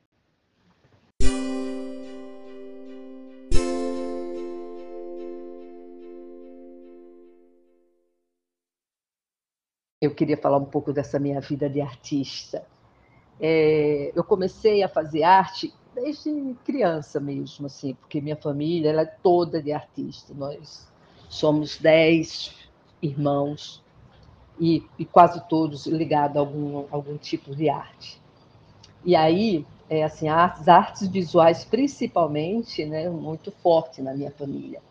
Eu 10.01 10.09
queria 10.15 10.35
falar 10.35 10.57
um 10.57 10.65
pouco 10.65 10.91
dessa 10.91 11.19
minha 11.19 11.39
vida 11.39 11.69
de 11.69 11.79
artista. 11.79 12.65
É, 13.39 14.11
eu 14.15 14.23
comecei 14.23 14.81
a 14.81 14.89
fazer 14.89 15.21
arte 15.21 15.71
desde 15.93 16.55
criança 16.65 17.19
mesmo, 17.19 17.67
assim, 17.67 17.93
porque 17.93 18.19
minha 18.19 18.35
família 18.35 18.89
ela 18.89 19.03
é 19.03 19.05
toda 19.05 19.61
de 19.61 19.71
artista. 19.71 20.33
Nós 20.33 20.87
somos 21.29 21.77
dez 21.77 22.55
irmãos 23.01 23.83
e, 24.59 24.83
e 24.97 25.05
quase 25.05 25.39
todos 25.47 25.85
ligados 25.85 26.35
a 26.35 26.39
algum, 26.39 26.85
algum 26.89 27.17
tipo 27.17 27.55
de 27.55 27.69
arte. 27.69 28.19
E 29.05 29.15
aí, 29.15 29.65
é, 29.87 30.03
assim, 30.03 30.29
as 30.29 30.67
artes 30.67 31.07
visuais, 31.07 31.63
principalmente, 31.63 32.85
né, 32.85 33.07
muito 33.09 33.51
forte 33.51 34.01
na 34.01 34.13
minha 34.15 34.31
família. 34.31 34.81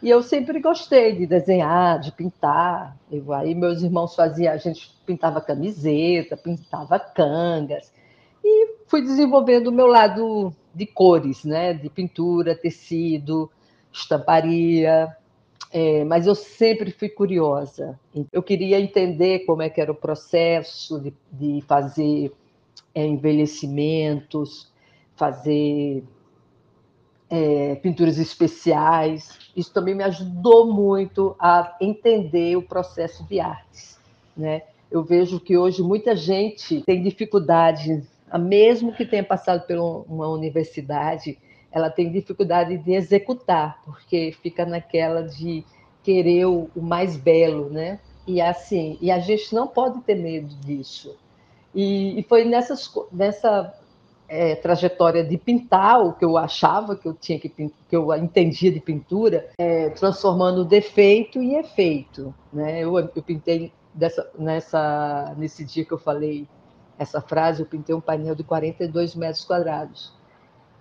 E 0.00 0.08
eu 0.08 0.22
sempre 0.22 0.60
gostei 0.60 1.14
de 1.16 1.26
desenhar, 1.26 1.98
de 1.98 2.12
pintar. 2.12 2.96
Eu, 3.10 3.32
aí 3.32 3.54
meus 3.54 3.82
irmãos 3.82 4.14
faziam, 4.14 4.52
a 4.52 4.56
gente 4.56 4.94
pintava 5.04 5.40
camiseta, 5.40 6.36
pintava 6.36 6.98
cangas. 6.98 7.92
E 8.44 8.76
fui 8.86 9.02
desenvolvendo 9.02 9.68
o 9.68 9.72
meu 9.72 9.86
lado 9.86 10.54
de 10.72 10.86
cores, 10.86 11.44
né? 11.44 11.74
De 11.74 11.90
pintura, 11.90 12.54
tecido, 12.54 13.50
estamparia. 13.92 15.14
É, 15.72 16.04
mas 16.04 16.26
eu 16.26 16.34
sempre 16.34 16.92
fui 16.92 17.08
curiosa. 17.08 17.98
Eu 18.32 18.42
queria 18.42 18.80
entender 18.80 19.40
como 19.40 19.62
é 19.62 19.68
que 19.68 19.80
era 19.80 19.92
o 19.92 19.96
processo 19.96 21.00
de, 21.00 21.12
de 21.32 21.60
fazer 21.66 22.32
é, 22.94 23.04
envelhecimentos, 23.04 24.72
fazer 25.16 26.04
é, 27.30 27.74
pinturas 27.76 28.18
especiais. 28.18 29.38
Isso 29.56 29.72
também 29.72 29.94
me 29.94 30.04
ajudou 30.04 30.72
muito 30.72 31.36
a 31.38 31.76
entender 31.80 32.56
o 32.56 32.62
processo 32.62 33.24
de 33.24 33.40
artes, 33.40 33.98
né? 34.36 34.62
Eu 34.90 35.04
vejo 35.04 35.38
que 35.38 35.56
hoje 35.56 35.82
muita 35.82 36.16
gente 36.16 36.80
tem 36.82 37.02
dificuldade, 37.02 38.02
mesmo 38.40 38.92
que 38.92 39.04
tenha 39.04 39.22
passado 39.22 39.66
por 39.66 39.76
uma 40.08 40.28
universidade, 40.28 41.38
ela 41.70 41.90
tem 41.90 42.10
dificuldade 42.10 42.78
de 42.78 42.92
executar, 42.94 43.82
porque 43.84 44.34
fica 44.42 44.64
naquela 44.64 45.22
de 45.22 45.62
querer 46.02 46.46
o, 46.46 46.70
mais 46.74 47.16
belo, 47.16 47.68
né? 47.68 48.00
E 48.26 48.40
assim, 48.40 48.96
e 49.00 49.10
a 49.10 49.18
gente 49.18 49.54
não 49.54 49.66
pode 49.66 50.00
ter 50.00 50.14
medo 50.14 50.54
disso. 50.56 51.16
E, 51.74 52.18
e 52.18 52.22
foi 52.22 52.44
nessas, 52.44 52.90
nessa 53.12 53.74
é, 54.28 54.54
trajetória 54.54 55.24
de 55.24 55.38
pintar 55.38 56.00
o 56.04 56.12
que 56.12 56.24
eu 56.24 56.36
achava 56.36 56.94
que 56.94 57.08
eu 57.08 57.14
tinha 57.14 57.40
que 57.40 57.48
que 57.48 57.96
eu 57.96 58.14
entendia 58.14 58.70
de 58.70 58.78
pintura, 58.78 59.48
é, 59.58 59.88
transformando 59.90 60.64
defeito 60.64 61.40
em 61.40 61.54
efeito. 61.54 62.34
Né? 62.52 62.80
Eu, 62.80 62.98
eu 62.98 63.22
pintei 63.22 63.72
dessa, 63.94 64.30
nessa, 64.38 65.34
nesse 65.38 65.64
dia 65.64 65.84
que 65.84 65.92
eu 65.92 65.98
falei 65.98 66.46
essa 66.98 67.20
frase, 67.20 67.62
eu 67.62 67.66
pintei 67.66 67.94
um 67.94 68.00
painel 68.00 68.34
de 68.34 68.44
42 68.44 69.14
metros 69.14 69.44
quadrados. 69.44 70.12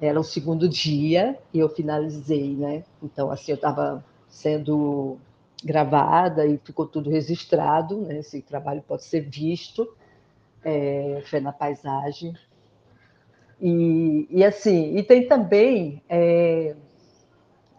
Era 0.01 0.20
o 0.20 0.24
segundo 0.24 0.68
dia 0.68 1.38
e 1.54 1.60
eu 1.60 1.70
finalizei, 1.70 2.56
né? 2.56 2.84
Então, 3.01 3.32
assim, 3.32 3.51
eu 3.51 3.56
estava 3.56 4.04
sendo 4.27 5.18
gravada 5.63 6.46
e 6.46 6.58
ficou 6.58 6.86
tudo 6.86 7.10
registrado, 7.10 7.98
né? 8.01 8.20
Esse 8.20 8.42
trabalho 8.42 8.84
pode 8.88 9.06
ser 9.06 9.22
visto, 9.22 9.88
é, 10.63 11.24
foi 11.25 11.39
na 11.39 11.51
paisagem. 11.51 12.36
E, 13.60 14.28
e 14.30 14.44
assim, 14.44 14.96
e 14.96 15.04
tem 15.04 15.28
também 15.28 16.04
é, 16.08 16.76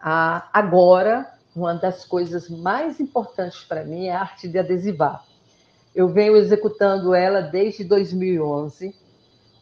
a, 0.01 0.49
agora 0.53 1.31
uma 1.55 1.73
das 1.73 2.05
coisas 2.05 2.49
mais 2.49 2.99
importantes 2.99 3.63
para 3.63 3.83
mim 3.83 4.07
é 4.07 4.13
a 4.13 4.21
arte 4.21 4.47
de 4.47 4.57
adesivar. 4.57 5.23
Eu 5.95 6.07
venho 6.07 6.35
executando 6.35 7.13
ela 7.13 7.41
desde 7.41 7.83
2011. 7.83 8.95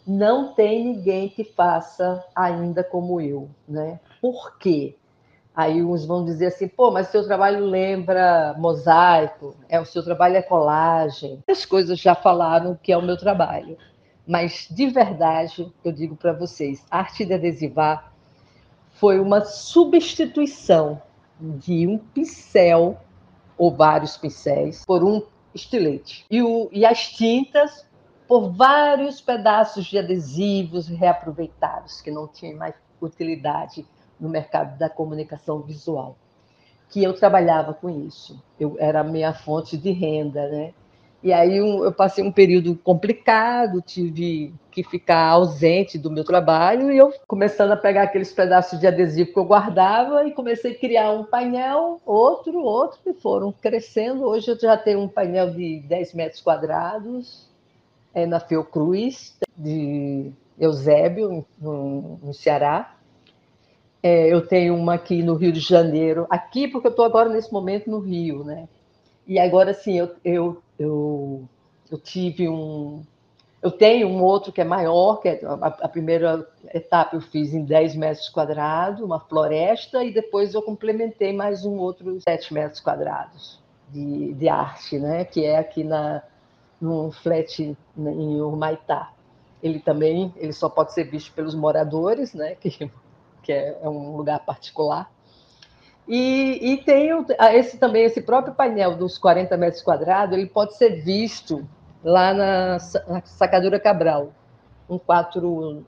Não 0.05 0.53
tem 0.53 0.85
ninguém 0.85 1.29
que 1.29 1.43
faça 1.43 2.23
ainda 2.35 2.83
como 2.83 3.19
eu, 3.21 3.49
né? 3.67 3.99
Por 4.21 4.57
quê? 4.57 4.95
Aí 5.55 5.83
uns 5.83 6.05
vão 6.05 6.23
dizer 6.23 6.47
assim, 6.47 6.67
pô, 6.67 6.91
mas 6.91 7.07
seu 7.07 7.25
trabalho 7.25 7.65
lembra 7.65 8.53
mosaico, 8.59 9.55
é 9.67 9.79
o 9.79 9.85
seu 9.85 10.03
trabalho 10.03 10.35
é 10.37 10.41
colagem. 10.41 11.43
As 11.49 11.65
coisas 11.65 11.99
já 11.99 12.13
falaram 12.13 12.77
que 12.81 12.91
é 12.91 12.97
o 12.97 13.01
meu 13.01 13.17
trabalho. 13.17 13.75
Mas, 14.27 14.67
de 14.69 14.87
verdade, 14.87 15.73
eu 15.83 15.91
digo 15.91 16.15
para 16.15 16.33
vocês, 16.33 16.83
a 16.91 16.99
arte 16.99 17.25
de 17.25 17.33
adesivar 17.33 18.11
foi 18.91 19.19
uma 19.19 19.45
substituição 19.45 21.01
de 21.39 21.87
um 21.87 21.97
pincel, 21.97 22.97
ou 23.57 23.73
vários 23.73 24.17
pincéis, 24.17 24.83
por 24.85 25.03
um 25.03 25.21
estilete. 25.53 26.25
E, 26.29 26.41
o, 26.41 26.69
e 26.71 26.85
as 26.85 27.07
tintas 27.09 27.87
por 28.27 28.51
vários 28.51 29.21
pedaços 29.21 29.85
de 29.85 29.97
adesivos 29.97 30.87
reaproveitados, 30.87 32.01
que 32.01 32.11
não 32.11 32.27
tinham 32.27 32.57
mais 32.57 32.75
utilidade 33.01 33.85
no 34.19 34.27
mercado 34.27 34.77
da 34.77 34.89
comunicação 34.89 35.61
visual. 35.61 36.17
Que 36.89 37.03
eu 37.03 37.13
trabalhava 37.13 37.73
com 37.73 37.89
isso. 37.89 38.43
Eu, 38.59 38.75
era 38.79 39.01
a 39.01 39.03
minha 39.03 39.33
fonte 39.33 39.77
de 39.77 39.91
renda, 39.91 40.47
né? 40.49 40.73
E 41.23 41.33
aí 41.33 41.57
eu 41.57 41.91
passei 41.91 42.23
um 42.23 42.31
período 42.31 42.75
complicado, 42.75 43.81
tive 43.81 44.53
que 44.71 44.83
ficar 44.83 45.29
ausente 45.29 45.97
do 45.97 46.11
meu 46.11 46.23
trabalho 46.23 46.91
e 46.91 46.97
eu 46.97 47.11
começando 47.27 47.71
a 47.71 47.77
pegar 47.77 48.03
aqueles 48.03 48.31
pedaços 48.31 48.79
de 48.79 48.85
adesivo 48.85 49.33
que 49.33 49.39
eu 49.39 49.45
guardava 49.45 50.27
e 50.27 50.31
comecei 50.31 50.73
a 50.73 50.77
criar 50.77 51.11
um 51.11 51.23
painel, 51.23 51.99
outro, 52.05 52.59
outro, 52.59 52.99
e 53.07 53.13
foram 53.13 53.51
crescendo. 53.51 54.25
Hoje 54.25 54.51
eu 54.51 54.59
já 54.59 54.77
tenho 54.77 54.99
um 54.99 55.07
painel 55.07 55.49
de 55.49 55.79
10 55.79 56.13
metros 56.13 56.41
quadrados 56.41 57.49
é, 58.13 58.27
na 58.27 58.39
Fiocruz, 58.39 59.35
de 59.57 60.31
Eusébio, 60.59 61.43
no, 61.59 62.19
no 62.21 62.33
Ceará. 62.33 62.95
É, 64.03 64.31
eu 64.31 64.45
tenho 64.45 64.75
uma 64.75 64.93
aqui 64.93 65.23
no 65.23 65.33
Rio 65.33 65.51
de 65.51 65.59
Janeiro, 65.59 66.27
aqui 66.29 66.67
porque 66.67 66.87
eu 66.87 66.91
estou 66.91 67.03
agora 67.03 67.27
nesse 67.27 67.51
momento 67.51 67.89
no 67.89 67.97
Rio, 67.97 68.43
né? 68.43 68.69
E 69.25 69.39
agora 69.39 69.73
sim, 69.73 69.97
eu, 69.97 70.15
eu 70.23 70.61
eu, 70.79 71.47
eu 71.91 71.97
tive 71.97 72.47
um. 72.47 73.03
Eu 73.61 73.71
tenho 73.71 74.07
um 74.07 74.23
outro 74.23 74.51
que 74.51 74.61
é 74.61 74.63
maior, 74.63 75.17
que 75.17 75.29
é 75.29 75.41
a, 75.43 75.67
a 75.67 75.89
primeira 75.89 76.47
etapa 76.73 77.15
eu 77.15 77.21
fiz 77.21 77.53
em 77.53 77.65
10 77.65 77.95
metros 77.95 78.29
quadrados, 78.29 79.01
uma 79.01 79.19
floresta, 79.19 80.03
e 80.03 80.13
depois 80.13 80.53
eu 80.53 80.61
complementei 80.61 81.33
mais 81.33 81.65
um 81.65 81.77
outro 81.77 82.21
7 82.21 82.53
metros 82.53 82.79
quadrados 82.79 83.59
de, 83.89 84.33
de 84.33 84.47
arte, 84.47 84.99
né? 84.99 85.25
que 85.25 85.43
é 85.43 85.57
aqui 85.57 85.83
na, 85.83 86.21
num 86.79 87.11
flat 87.11 87.75
em 87.97 88.41
Humaitá. 88.41 89.11
Ele 89.61 89.79
também 89.79 90.31
ele 90.37 90.53
só 90.53 90.69
pode 90.69 90.93
ser 90.93 91.05
visto 91.05 91.33
pelos 91.33 91.55
moradores, 91.55 92.33
né? 92.33 92.55
que, 92.61 92.91
que 93.41 93.51
é, 93.51 93.79
é 93.81 93.89
um 93.89 94.15
lugar 94.15 94.39
particular. 94.45 95.11
E, 96.07 96.73
e 96.73 96.77
tem 96.77 97.09
esse 97.53 97.77
também, 97.77 98.03
esse 98.03 98.21
próprio 98.21 98.53
painel 98.53 98.95
dos 98.95 99.17
40 99.17 99.57
metros 99.57 99.83
quadrados, 99.83 100.37
ele 100.37 100.47
pode 100.47 100.75
ser 100.77 101.01
visto 101.03 101.67
lá 102.03 102.33
na, 102.33 102.77
na 103.07 103.21
Sacadura 103.25 103.79
Cabral, 103.79 104.31
148. 104.87 105.85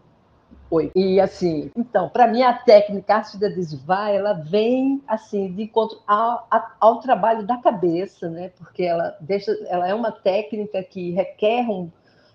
E 0.93 1.19
assim, 1.19 1.71
então, 1.75 2.09
para 2.09 2.27
mim 2.27 2.43
a 2.43 2.53
técnica 2.53 3.15
arte 3.15 3.37
de 3.37 3.45
adesivar, 3.45 4.09
ela 4.11 4.33
vem 4.33 5.01
assim 5.07 5.51
de 5.51 5.63
encontro 5.63 5.99
ao, 6.05 6.47
ao, 6.79 6.99
trabalho 6.99 7.43
da 7.43 7.57
cabeça, 7.57 8.29
né? 8.29 8.49
Porque 8.49 8.83
ela 8.83 9.15
deixa, 9.19 9.51
ela 9.67 9.87
é 9.87 9.93
uma 9.95 10.11
técnica 10.11 10.83
que 10.83 11.11
requer 11.11 11.67
um, 11.67 11.89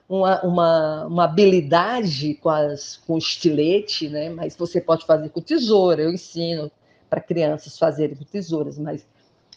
uma, 0.08 0.42
uma, 0.42 1.06
uma, 1.06 1.24
habilidade 1.24 2.34
com, 2.34 2.50
as, 2.50 2.96
com 3.06 3.16
estilete, 3.16 4.08
né? 4.08 4.30
Mas 4.30 4.56
você 4.56 4.80
pode 4.80 5.06
fazer 5.06 5.28
com 5.28 5.40
tesoura, 5.40 6.02
eu 6.02 6.12
ensino 6.12 6.72
para 7.14 7.20
crianças 7.20 7.78
fazerem 7.78 8.16
com 8.16 8.24
tesouras, 8.24 8.76
mas, 8.76 9.06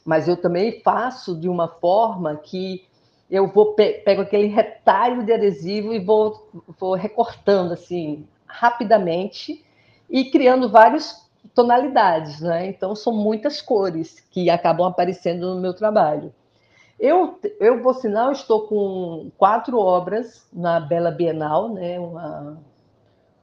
mas 0.06 0.28
eu 0.28 0.38
também 0.38 0.80
faço 0.82 1.36
de 1.36 1.50
uma 1.50 1.67
forma 1.67 2.36
que 2.36 2.86
eu 3.30 3.48
vou 3.48 3.74
pe 3.74 3.93
pego 4.06 4.22
aquele 4.22 4.48
retalho 4.48 5.26
de 5.26 5.34
adesivo 5.34 5.91
e 5.91 6.00
vou, 6.00 6.48
vou 6.80 6.93
recortando 6.93 7.74
assim 7.74 8.28
rapidamente 8.46 9.65
e 10.08 10.26
criando 10.26 10.70
várias 10.70 11.28
tonalidades, 11.54 12.41
né? 12.41 12.67
Então 12.67 12.96
são 12.96 13.12
muitas 13.12 13.60
cores 13.60 14.20
que 14.32 14.50
acabam 14.50 14.88
aparecendo 14.88 15.56
no 15.56 15.60
meu 15.60 15.74
trabalho. 15.74 16.34
Eu, 17.00 17.39
eu 17.60 17.82
por 17.82 17.96
sinal, 17.96 18.32
estou 18.32 18.67
com 18.67 19.32
quatro 19.36 19.80
obras 19.80 20.48
na 20.54 20.80
Bela 20.80 21.12
Bienal, 21.12 21.70
né? 21.70 22.00
Uma, 22.00 22.58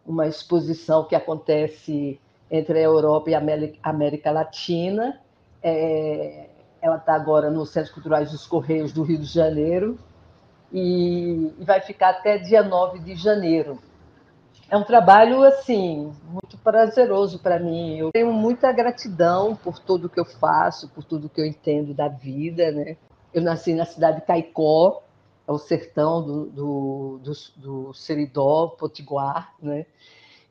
uma 0.06 0.26
exposição 0.26 1.04
que 1.04 1.14
acontece 1.14 2.20
entre 2.50 2.78
a 2.78 2.82
Europa 2.82 3.30
e 3.30 3.34
a 3.34 3.42
América 3.82 4.30
Latina. 4.30 5.20
É, 5.62 6.46
ela 6.80 6.96
está 6.96 7.14
agora 7.14 7.50
no 7.50 7.64
Centro 7.64 7.94
Culturais 7.94 8.30
dos 8.30 8.46
Correios 8.46 8.92
do 8.92 9.02
Rio 9.02 9.18
de 9.18 9.24
Janeiro 9.24 9.98
e, 10.72 11.54
e 11.58 11.64
vai 11.64 11.80
ficar 11.80 12.10
até 12.10 12.36
dia 12.36 12.62
9 12.62 12.98
de 12.98 13.14
janeiro. 13.14 13.78
É 14.68 14.76
um 14.76 14.82
trabalho 14.82 15.44
assim 15.44 16.12
muito 16.26 16.58
prazeroso 16.58 17.38
para 17.38 17.58
mim. 17.58 17.96
Eu 17.96 18.10
tenho 18.10 18.32
muita 18.32 18.72
gratidão 18.72 19.54
por 19.54 19.78
tudo 19.78 20.08
que 20.08 20.18
eu 20.18 20.24
faço, 20.24 20.88
por 20.88 21.04
tudo 21.04 21.28
que 21.28 21.40
eu 21.40 21.46
entendo 21.46 21.94
da 21.94 22.08
vida, 22.08 22.70
né? 22.72 22.96
Eu 23.32 23.42
nasci 23.42 23.74
na 23.74 23.84
cidade 23.84 24.20
de 24.20 24.26
Caicó, 24.26 25.02
é 25.46 25.52
o 25.52 25.58
sertão 25.58 26.22
do, 26.22 26.46
do, 26.46 27.20
do, 27.22 27.32
do 27.56 27.94
Seridó, 27.94 28.68
Potiguar, 28.68 29.54
né? 29.62 29.86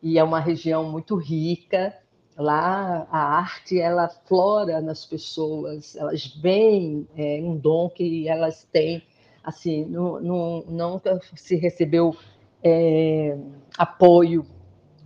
E 0.04 0.20
é 0.20 0.24
uma 0.24 0.42
região 0.42 0.92
muito 0.92 1.16
rica. 1.16 1.98
Lá 2.36 3.08
a 3.10 3.38
arte 3.38 3.80
ela 3.80 4.10
flora 4.10 4.82
nas 4.82 5.06
pessoas, 5.06 5.96
elas 5.96 6.26
veem 6.28 7.08
é, 7.16 7.40
um 7.42 7.56
dom 7.56 7.90
que 7.90 8.28
elas 8.28 8.68
têm. 8.72 9.02
Assim, 9.42 9.86
não, 9.86 10.20
não, 10.20 10.64
não 10.68 11.02
se 11.36 11.56
recebeu 11.56 12.16
é, 12.62 13.38
apoio, 13.78 14.46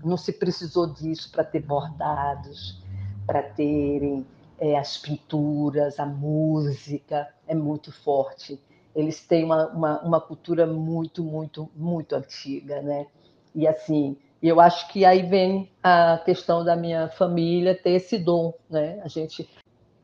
não 0.03 0.17
se 0.17 0.33
precisou 0.33 0.88
disso 0.88 1.31
para 1.31 1.43
ter 1.43 1.62
bordados, 1.62 2.81
para 3.25 3.43
terem 3.43 4.25
é, 4.60 4.77
as 4.77 4.97
pinturas, 4.97 5.99
a 5.99 6.05
música, 6.05 7.27
é 7.47 7.53
muito 7.53 7.91
forte. 7.91 8.60
Eles 8.95 9.23
têm 9.25 9.43
uma, 9.43 9.67
uma, 9.67 10.01
uma 10.01 10.21
cultura 10.21 10.65
muito, 10.65 11.23
muito, 11.23 11.69
muito 11.75 12.15
antiga, 12.15 12.81
né? 12.81 13.05
E 13.53 13.67
assim, 13.67 14.17
e 14.41 14.47
eu 14.47 14.60
acho 14.60 14.88
que 14.89 15.04
aí 15.04 15.23
vem 15.23 15.71
a 15.82 16.19
questão 16.23 16.63
da 16.63 16.76
minha 16.76 17.10
família 17.10 17.76
ter 17.76 17.91
esse 17.91 18.17
dom, 18.17 18.54
né? 18.69 19.00
A 19.04 19.08
gente, 19.08 19.50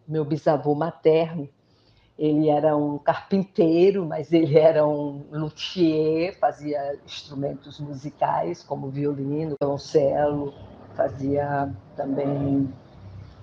meu 0.07 0.25
bisavô 0.25 0.73
materno, 0.73 1.47
ele 2.17 2.49
era 2.49 2.75
um 2.75 2.97
carpinteiro, 2.97 4.05
mas 4.05 4.31
ele 4.31 4.57
era 4.57 4.87
um 4.87 5.25
luthier, 5.31 6.37
fazia 6.39 6.99
instrumentos 7.05 7.79
musicais 7.79 8.63
como 8.63 8.89
violino, 8.89 9.55
violoncelo, 9.61 10.53
fazia 10.95 11.71
também 11.95 12.71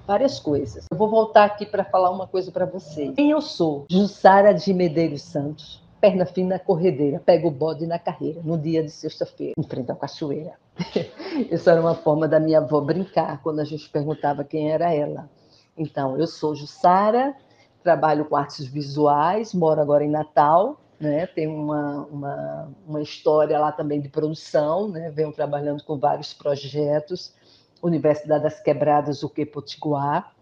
várias 0.07 0.40
coisas. 0.40 0.87
Eu 0.90 0.98
vou 0.98 1.09
voltar 1.09 1.44
aqui 1.44 1.66
para 1.66 1.85
falar 1.85 2.11
uma 2.11 2.26
coisa 2.26 2.50
para 2.50 2.66
vocês. 2.66 3.14
Quem 3.14 3.31
eu 3.31 3.40
sou? 3.40 3.87
Jussara 3.90 4.53
de 4.53 4.72
Medeiros 4.74 5.22
Santos. 5.22 5.83
Perna 6.00 6.24
fina 6.24 6.58
corredeira, 6.58 7.20
pega 7.20 7.46
o 7.46 7.50
bode 7.50 7.86
na 7.86 7.98
carreira, 7.98 8.40
no 8.42 8.56
dia 8.56 8.82
de 8.82 8.90
sexta-feira, 8.90 9.54
em 9.56 9.62
frente 9.62 9.92
à 9.92 9.94
cachoeira. 9.94 10.54
Isso 11.50 11.68
era 11.68 11.80
uma 11.80 11.94
forma 11.94 12.26
da 12.26 12.40
minha 12.40 12.58
avó 12.58 12.80
brincar 12.80 13.42
quando 13.42 13.60
a 13.60 13.64
gente 13.64 13.88
perguntava 13.90 14.42
quem 14.42 14.70
era 14.72 14.92
ela. 14.92 15.28
Então, 15.76 16.18
eu 16.18 16.26
sou 16.26 16.54
Jussara, 16.54 17.34
trabalho 17.82 18.24
com 18.24 18.36
artes 18.36 18.66
visuais, 18.66 19.52
moro 19.52 19.80
agora 19.80 20.04
em 20.04 20.10
Natal, 20.10 20.80
né? 20.98 21.26
Tenho 21.26 21.54
uma, 21.54 22.06
uma, 22.06 22.72
uma 22.86 23.02
história 23.02 23.58
lá 23.58 23.72
também 23.72 24.00
de 24.00 24.08
produção, 24.08 24.88
né? 24.88 25.10
Venho 25.10 25.32
trabalhando 25.32 25.82
com 25.84 25.98
vários 25.98 26.32
projetos, 26.32 27.34
Universidade 27.82 28.42
das 28.42 28.60
Quebradas, 28.60 29.22
o 29.22 29.28
que 29.28 29.46
Potiguar, 29.46 30.34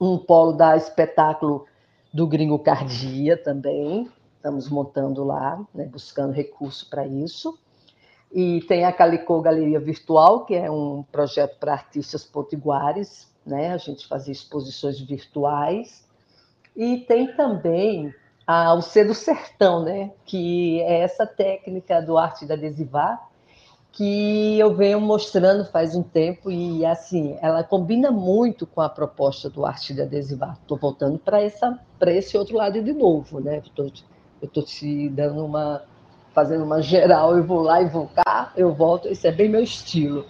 um 0.00 0.16
polo 0.16 0.52
da 0.52 0.76
espetáculo 0.76 1.66
do 2.12 2.26
Gringo 2.26 2.58
Cardia 2.58 3.36
também, 3.36 4.08
estamos 4.46 4.68
montando 4.68 5.24
lá, 5.24 5.60
né? 5.74 5.86
buscando 5.86 6.32
recurso 6.32 6.88
para 6.88 7.04
isso. 7.04 7.58
E 8.32 8.60
tem 8.62 8.84
a 8.84 8.92
Calicô 8.92 9.40
Galeria 9.40 9.80
Virtual, 9.80 10.44
que 10.44 10.54
é 10.54 10.70
um 10.70 11.04
projeto 11.10 11.58
para 11.58 11.72
artistas 11.72 12.24
potiguares, 12.24 13.28
né? 13.44 13.72
A 13.72 13.76
gente 13.76 14.06
fazia 14.06 14.32
exposições 14.32 15.00
virtuais. 15.00 16.06
E 16.76 16.98
tem 16.98 17.34
também 17.34 18.14
a, 18.46 18.74
o 18.74 18.82
C 18.82 19.04
do 19.04 19.14
Sertão, 19.14 19.82
né? 19.82 20.12
Que 20.24 20.80
é 20.82 21.00
essa 21.00 21.26
técnica 21.26 22.00
do 22.00 22.18
arte 22.18 22.46
da 22.46 22.54
adesivar, 22.54 23.28
que 23.92 24.58
eu 24.58 24.74
venho 24.74 25.00
mostrando 25.00 25.64
faz 25.64 25.96
um 25.96 26.02
tempo 26.02 26.50
e 26.50 26.84
assim 26.84 27.38
ela 27.40 27.64
combina 27.64 28.10
muito 28.10 28.66
com 28.66 28.80
a 28.80 28.88
proposta 28.88 29.48
do 29.48 29.64
arte 29.64 29.94
de 29.94 30.02
adesivar. 30.02 30.58
Estou 30.60 30.76
voltando 30.76 31.18
para 31.18 31.42
esse 32.12 32.36
outro 32.36 32.56
lado 32.56 32.82
de 32.82 32.92
novo, 32.92 33.40
né? 33.40 33.62
Eu 34.40 34.48
estou 34.48 34.62
te 34.62 35.08
dando 35.08 35.44
uma 35.44 35.82
fazendo 36.36 36.64
uma 36.64 36.82
geral, 36.82 37.34
eu 37.34 37.42
vou 37.42 37.62
lá 37.62 37.80
e 37.80 37.88
vou 37.88 38.10
cá, 38.14 38.52
eu 38.54 38.70
volto, 38.70 39.08
isso 39.08 39.26
é 39.26 39.32
bem 39.32 39.48
meu 39.48 39.62
estilo. 39.62 40.26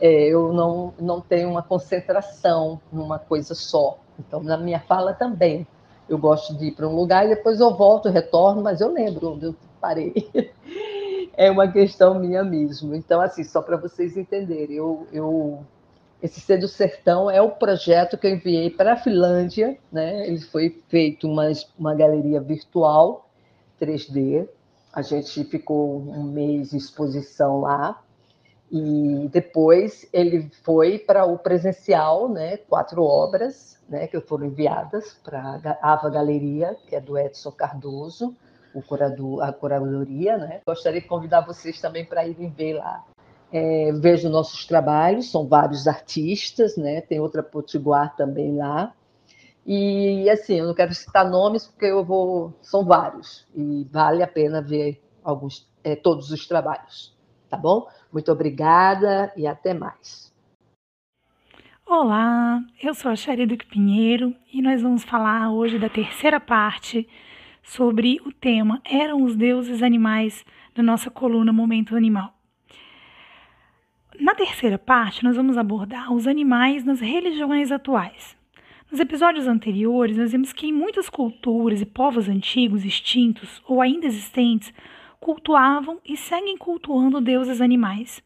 É, 0.00 0.24
eu 0.24 0.52
não, 0.52 0.92
não 0.98 1.20
tenho 1.20 1.48
uma 1.48 1.62
concentração 1.62 2.80
numa 2.92 3.16
coisa 3.20 3.54
só. 3.54 3.96
Então, 4.18 4.42
na 4.42 4.56
minha 4.56 4.80
fala 4.80 5.14
também, 5.14 5.64
eu 6.08 6.18
gosto 6.18 6.52
de 6.56 6.66
ir 6.66 6.72
para 6.72 6.88
um 6.88 6.96
lugar 6.96 7.24
e 7.26 7.28
depois 7.28 7.60
eu 7.60 7.72
volto, 7.76 8.08
retorno, 8.08 8.60
mas 8.60 8.80
eu 8.80 8.92
lembro 8.92 9.34
onde 9.34 9.46
eu 9.46 9.56
parei. 9.80 10.28
é 11.32 11.48
uma 11.48 11.70
questão 11.70 12.18
minha 12.18 12.42
mesmo. 12.42 12.92
Então, 12.92 13.20
assim, 13.20 13.44
só 13.44 13.62
para 13.62 13.76
vocês 13.76 14.16
entenderem, 14.16 14.74
eu, 14.74 15.06
eu, 15.12 15.60
esse 16.20 16.40
Ser 16.40 16.58
do 16.58 16.66
Sertão 16.66 17.30
é 17.30 17.40
o 17.40 17.50
projeto 17.50 18.18
que 18.18 18.26
eu 18.26 18.32
enviei 18.32 18.68
para 18.68 18.94
a 18.94 18.96
Finlândia, 18.96 19.78
né? 19.92 20.26
Ele 20.26 20.40
foi 20.40 20.82
feito 20.88 21.28
uma, 21.28 21.52
uma 21.78 21.94
galeria 21.94 22.40
virtual 22.40 23.25
3D, 23.80 24.48
a 24.92 25.02
gente 25.02 25.44
ficou 25.44 26.00
um 26.00 26.22
mês 26.22 26.70
de 26.70 26.76
exposição 26.76 27.60
lá. 27.60 28.02
E 28.70 29.28
depois 29.30 30.08
ele 30.12 30.50
foi 30.64 30.98
para 30.98 31.24
o 31.24 31.38
presencial, 31.38 32.28
né, 32.28 32.56
quatro 32.56 33.02
obras, 33.02 33.78
né, 33.88 34.08
que 34.08 34.20
foram 34.20 34.46
enviadas 34.46 35.14
para 35.22 35.60
a 35.80 35.92
Ava 35.92 36.10
Galeria, 36.10 36.76
que 36.88 36.96
é 36.96 37.00
do 37.00 37.16
Edson 37.16 37.52
Cardoso, 37.52 38.34
o 38.74 38.82
curador, 38.82 39.42
a 39.42 39.52
curadoria, 39.52 40.36
né? 40.36 40.60
Gostaria 40.66 41.00
de 41.00 41.06
convidar 41.06 41.40
vocês 41.40 41.80
também 41.80 42.04
para 42.04 42.26
irem 42.26 42.50
ver 42.50 42.74
lá. 42.74 43.04
É, 43.50 43.92
vejo 43.92 44.28
nossos 44.28 44.66
trabalhos, 44.66 45.30
são 45.30 45.46
vários 45.46 45.86
artistas, 45.86 46.76
né? 46.76 47.00
Tem 47.00 47.18
outra 47.18 47.42
potiguar 47.42 48.14
também 48.16 48.56
lá. 48.56 48.92
E 49.66 50.30
assim, 50.30 50.60
eu 50.60 50.66
não 50.66 50.74
quero 50.74 50.94
citar 50.94 51.28
nomes 51.28 51.66
porque 51.66 51.86
eu 51.86 52.04
vou, 52.04 52.56
são 52.62 52.84
vários 52.84 53.44
e 53.52 53.84
vale 53.90 54.22
a 54.22 54.28
pena 54.28 54.62
ver 54.62 55.02
alguns, 55.24 55.68
é, 55.82 55.96
todos 55.96 56.30
os 56.30 56.46
trabalhos, 56.46 57.12
tá 57.50 57.56
bom? 57.56 57.88
Muito 58.12 58.30
obrigada 58.30 59.32
e 59.36 59.44
até 59.44 59.74
mais. 59.74 60.32
Olá, 61.84 62.60
eu 62.80 62.94
sou 62.94 63.10
a 63.10 63.46
Duque 63.46 63.66
Pinheiro 63.66 64.36
e 64.52 64.62
nós 64.62 64.82
vamos 64.82 65.02
falar 65.02 65.50
hoje 65.50 65.80
da 65.80 65.88
terceira 65.88 66.38
parte 66.38 67.08
sobre 67.60 68.20
o 68.24 68.32
tema 68.32 68.80
Eram 68.84 69.24
os 69.24 69.34
deuses 69.34 69.82
animais 69.82 70.44
da 70.76 70.82
nossa 70.82 71.10
coluna 71.10 71.52
Momento 71.52 71.96
Animal. 71.96 72.32
Na 74.20 74.32
terceira 74.34 74.78
parte, 74.78 75.24
nós 75.24 75.34
vamos 75.34 75.58
abordar 75.58 76.12
os 76.12 76.28
animais 76.28 76.84
nas 76.84 77.00
religiões 77.00 77.72
atuais. 77.72 78.35
Nos 78.88 79.00
episódios 79.00 79.48
anteriores, 79.48 80.16
nós 80.16 80.30
vimos 80.30 80.52
que 80.52 80.68
em 80.68 80.72
muitas 80.72 81.08
culturas 81.10 81.80
e 81.82 81.86
povos 81.86 82.28
antigos, 82.28 82.84
extintos 82.84 83.60
ou 83.66 83.82
ainda 83.82 84.06
existentes, 84.06 84.72
cultuavam 85.18 85.98
e 86.04 86.16
seguem 86.16 86.56
cultuando 86.56 87.20
deuses 87.20 87.60
animais. 87.60 88.22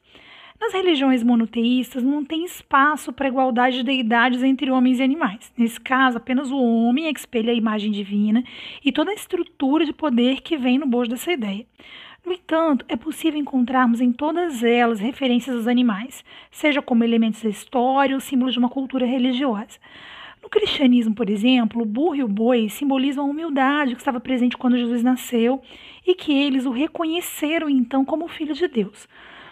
Nas 0.61 0.75
religiões 0.75 1.23
monoteístas 1.23 2.03
não 2.03 2.23
tem 2.23 2.44
espaço 2.44 3.11
para 3.11 3.29
igualdade 3.29 3.79
de 3.79 3.85
deidades 3.85 4.42
entre 4.42 4.70
homens 4.70 5.01
e 5.01 5.03
animais. 5.03 5.51
Nesse 5.57 5.81
caso, 5.81 6.18
apenas 6.18 6.51
o 6.51 6.59
homem 6.59 7.07
é 7.07 7.14
que 7.14 7.20
espelha 7.20 7.53
a 7.55 7.57
imagem 7.57 7.90
divina 7.90 8.44
e 8.85 8.92
toda 8.92 9.12
a 9.12 9.14
estrutura 9.14 9.87
de 9.87 9.94
poder 9.94 10.42
que 10.42 10.59
vem 10.59 10.79
no 10.79 10.87
bojo 10.87 11.09
dessa 11.09 11.33
ideia. 11.33 11.64
No 12.23 12.35
entanto, 12.35 12.85
é 12.87 12.96
possível 12.96 13.40
encontrarmos 13.40 14.03
em 14.03 14.12
todas 14.12 14.62
elas 14.62 15.01
referências 15.01 15.57
aos 15.57 15.66
animais, 15.66 16.23
seja 16.51 16.83
como 16.83 17.03
elementos 17.03 17.42
da 17.42 17.49
história 17.49 18.14
ou 18.14 18.20
símbolos 18.20 18.53
de 18.53 18.59
uma 18.59 18.68
cultura 18.68 19.07
religiosa. 19.07 19.79
No 20.42 20.48
cristianismo, 20.48 21.14
por 21.14 21.29
exemplo, 21.29 21.83
o 21.83 21.87
burro 21.87 22.16
e 22.16 22.22
o 22.22 22.29
boi 22.29 22.68
simbolizam 22.68 23.24
a 23.24 23.31
humildade 23.31 23.94
que 23.94 24.00
estava 24.00 24.20
presente 24.20 24.57
quando 24.57 24.79
Jesus 24.79 25.03
nasceu 25.03 25.61
e 26.07 26.14
que 26.14 26.33
eles 26.33 26.66
o 26.66 26.70
reconheceram 26.70 27.68
então 27.68 28.05
como 28.05 28.26
filho 28.29 28.55
de 28.55 28.66
Deus. 28.66 29.09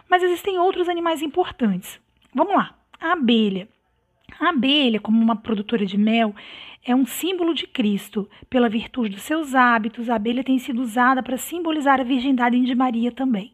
Mas 0.08 0.22
existem 0.22 0.58
outros 0.58 0.88
animais 0.88 1.22
importantes. 1.22 2.00
Vamos 2.34 2.54
lá. 2.54 2.74
A 3.00 3.12
abelha. 3.12 3.68
A 4.40 4.48
abelha, 4.50 5.00
como 5.00 5.20
uma 5.20 5.36
produtora 5.36 5.84
de 5.84 5.98
mel, 5.98 6.34
é 6.84 6.94
um 6.94 7.04
símbolo 7.04 7.52
de 7.52 7.66
Cristo. 7.66 8.28
Pela 8.48 8.68
virtude 8.68 9.10
dos 9.10 9.22
seus 9.22 9.54
hábitos, 9.54 10.08
a 10.08 10.14
abelha 10.14 10.42
tem 10.42 10.58
sido 10.58 10.80
usada 10.80 11.22
para 11.22 11.36
simbolizar 11.36 12.00
a 12.00 12.04
virgindade 12.04 12.58
de 12.60 12.74
Maria 12.74 13.12
também. 13.12 13.52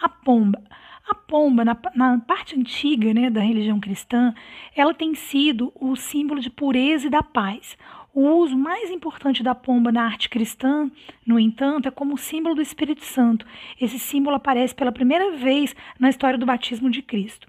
A 0.00 0.08
pomba. 0.08 0.62
A 1.10 1.14
pomba, 1.14 1.64
na, 1.64 1.76
na, 1.92 2.20
parte 2.20 2.56
antiga 2.56 3.12
né, 3.12 3.28
da 3.28 3.40
religião 3.40 3.80
cristã, 3.80 4.32
ela 4.76 4.94
tem 4.94 5.12
sido 5.12 5.72
o 5.74 5.96
símbolo 5.96 6.40
de 6.40 6.48
pureza 6.48 7.08
e 7.08 7.10
da 7.10 7.20
paz. 7.20 7.76
O 8.14 8.28
uso 8.28 8.56
mais 8.56 8.92
importante 8.92 9.42
da 9.42 9.52
pomba 9.52 9.90
na 9.90 10.04
arte 10.04 10.28
cristã, 10.28 10.88
no 11.26 11.36
entanto, 11.36 11.88
é 11.88 11.90
como 11.90 12.16
símbolo 12.16 12.54
do 12.54 12.62
Espírito 12.62 13.04
Santo. 13.04 13.44
Esse 13.80 13.98
símbolo 13.98 14.36
aparece 14.36 14.72
pela 14.72 14.92
primeira 14.92 15.32
vez 15.32 15.74
na 15.98 16.08
história 16.08 16.38
do 16.38 16.46
batismo 16.46 16.88
de 16.88 17.02
Cristo. 17.02 17.48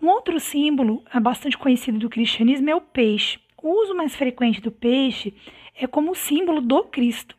Um 0.00 0.08
outro 0.08 0.40
símbolo 0.40 1.04
é 1.12 1.20
bastante 1.20 1.58
conhecido 1.58 1.98
do 1.98 2.08
cristianismo 2.08 2.70
é 2.70 2.74
o 2.74 2.80
peixe. 2.80 3.38
O 3.62 3.82
uso 3.82 3.94
mais 3.94 4.16
frequente 4.16 4.62
do 4.62 4.72
peixe 4.72 5.34
é 5.78 5.86
como 5.86 6.14
símbolo 6.14 6.62
do 6.62 6.82
Cristo. 6.84 7.36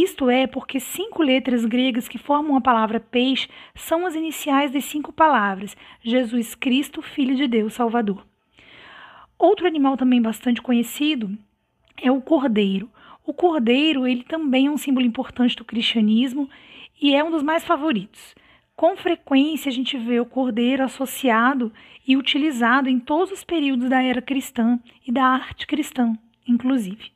Isto 0.00 0.30
é 0.30 0.46
porque 0.46 0.78
cinco 0.78 1.24
letras 1.24 1.64
gregas 1.64 2.06
que 2.06 2.18
formam 2.18 2.56
a 2.56 2.60
palavra 2.60 3.00
peixe 3.00 3.48
são 3.74 4.06
as 4.06 4.14
iniciais 4.14 4.70
das 4.70 4.84
cinco 4.84 5.12
palavras: 5.12 5.76
Jesus 6.00 6.54
Cristo, 6.54 7.02
Filho 7.02 7.34
de 7.34 7.48
Deus, 7.48 7.74
Salvador. 7.74 8.24
Outro 9.36 9.66
animal 9.66 9.96
também 9.96 10.22
bastante 10.22 10.62
conhecido 10.62 11.36
é 12.00 12.12
o 12.12 12.20
cordeiro. 12.20 12.88
O 13.26 13.34
cordeiro, 13.34 14.06
ele 14.06 14.22
também 14.22 14.66
é 14.66 14.70
um 14.70 14.76
símbolo 14.76 15.04
importante 15.04 15.56
do 15.56 15.64
cristianismo 15.64 16.48
e 17.02 17.12
é 17.12 17.24
um 17.24 17.32
dos 17.32 17.42
mais 17.42 17.64
favoritos. 17.64 18.36
Com 18.76 18.96
frequência 18.96 19.68
a 19.68 19.72
gente 19.72 19.98
vê 19.98 20.20
o 20.20 20.26
cordeiro 20.26 20.84
associado 20.84 21.72
e 22.06 22.16
utilizado 22.16 22.88
em 22.88 23.00
todos 23.00 23.32
os 23.32 23.42
períodos 23.42 23.90
da 23.90 24.00
era 24.00 24.22
cristã 24.22 24.78
e 25.04 25.10
da 25.10 25.24
arte 25.24 25.66
cristã, 25.66 26.16
inclusive. 26.46 27.10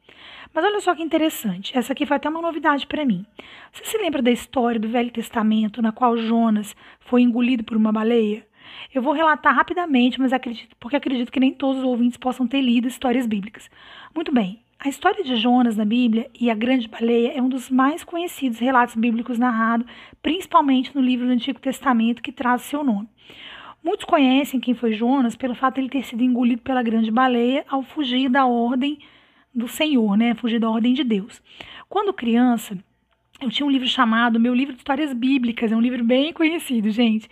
Mas 0.54 0.64
olha 0.64 0.80
só 0.80 0.94
que 0.94 1.02
interessante, 1.02 1.76
essa 1.76 1.92
aqui 1.94 2.04
foi 2.04 2.16
até 2.16 2.28
uma 2.28 2.42
novidade 2.42 2.86
para 2.86 3.06
mim. 3.06 3.24
Você 3.72 3.84
se 3.86 3.96
lembra 3.96 4.20
da 4.20 4.30
história 4.30 4.78
do 4.78 4.88
Velho 4.88 5.10
Testamento 5.10 5.80
na 5.80 5.92
qual 5.92 6.16
Jonas 6.16 6.76
foi 7.00 7.22
engolido 7.22 7.64
por 7.64 7.76
uma 7.76 7.90
baleia? 7.90 8.46
Eu 8.94 9.00
vou 9.00 9.14
relatar 9.14 9.54
rapidamente, 9.54 10.20
mas 10.20 10.32
acredito, 10.32 10.76
porque 10.78 10.96
acredito 10.96 11.32
que 11.32 11.40
nem 11.40 11.52
todos 11.52 11.78
os 11.78 11.84
ouvintes 11.84 12.18
possam 12.18 12.46
ter 12.46 12.60
lido 12.60 12.86
histórias 12.86 13.26
bíblicas. 13.26 13.70
Muito 14.14 14.30
bem, 14.30 14.60
a 14.78 14.88
história 14.88 15.24
de 15.24 15.36
Jonas 15.36 15.76
na 15.76 15.84
Bíblia 15.84 16.28
e 16.38 16.50
a 16.50 16.54
grande 16.54 16.88
baleia 16.88 17.32
é 17.34 17.40
um 17.40 17.48
dos 17.48 17.70
mais 17.70 18.04
conhecidos 18.04 18.58
relatos 18.58 18.94
bíblicos 18.94 19.38
narrados, 19.38 19.86
principalmente 20.20 20.94
no 20.94 21.00
livro 21.00 21.26
do 21.26 21.32
Antigo 21.32 21.60
Testamento 21.60 22.22
que 22.22 22.32
traz 22.32 22.62
seu 22.62 22.84
nome. 22.84 23.08
Muitos 23.82 24.04
conhecem 24.04 24.60
quem 24.60 24.74
foi 24.74 24.92
Jonas 24.92 25.34
pelo 25.34 25.54
fato 25.54 25.76
de 25.76 25.80
ele 25.80 25.88
ter 25.88 26.04
sido 26.04 26.22
engolido 26.22 26.62
pela 26.62 26.82
grande 26.82 27.10
baleia 27.10 27.64
ao 27.68 27.82
fugir 27.82 28.28
da 28.28 28.44
ordem 28.44 28.98
do 29.54 29.68
Senhor, 29.68 30.16
né? 30.16 30.34
Fugir 30.34 30.58
da 30.58 30.70
ordem 30.70 30.94
de 30.94 31.04
Deus. 31.04 31.42
Quando 31.88 32.12
criança, 32.12 32.76
eu 33.40 33.50
tinha 33.50 33.66
um 33.66 33.70
livro 33.70 33.86
chamado 33.86 34.40
Meu 34.40 34.54
Livro 34.54 34.72
de 34.72 34.80
Histórias 34.80 35.12
Bíblicas, 35.12 35.72
é 35.72 35.76
um 35.76 35.80
livro 35.80 36.02
bem 36.04 36.32
conhecido, 36.32 36.90
gente. 36.90 37.28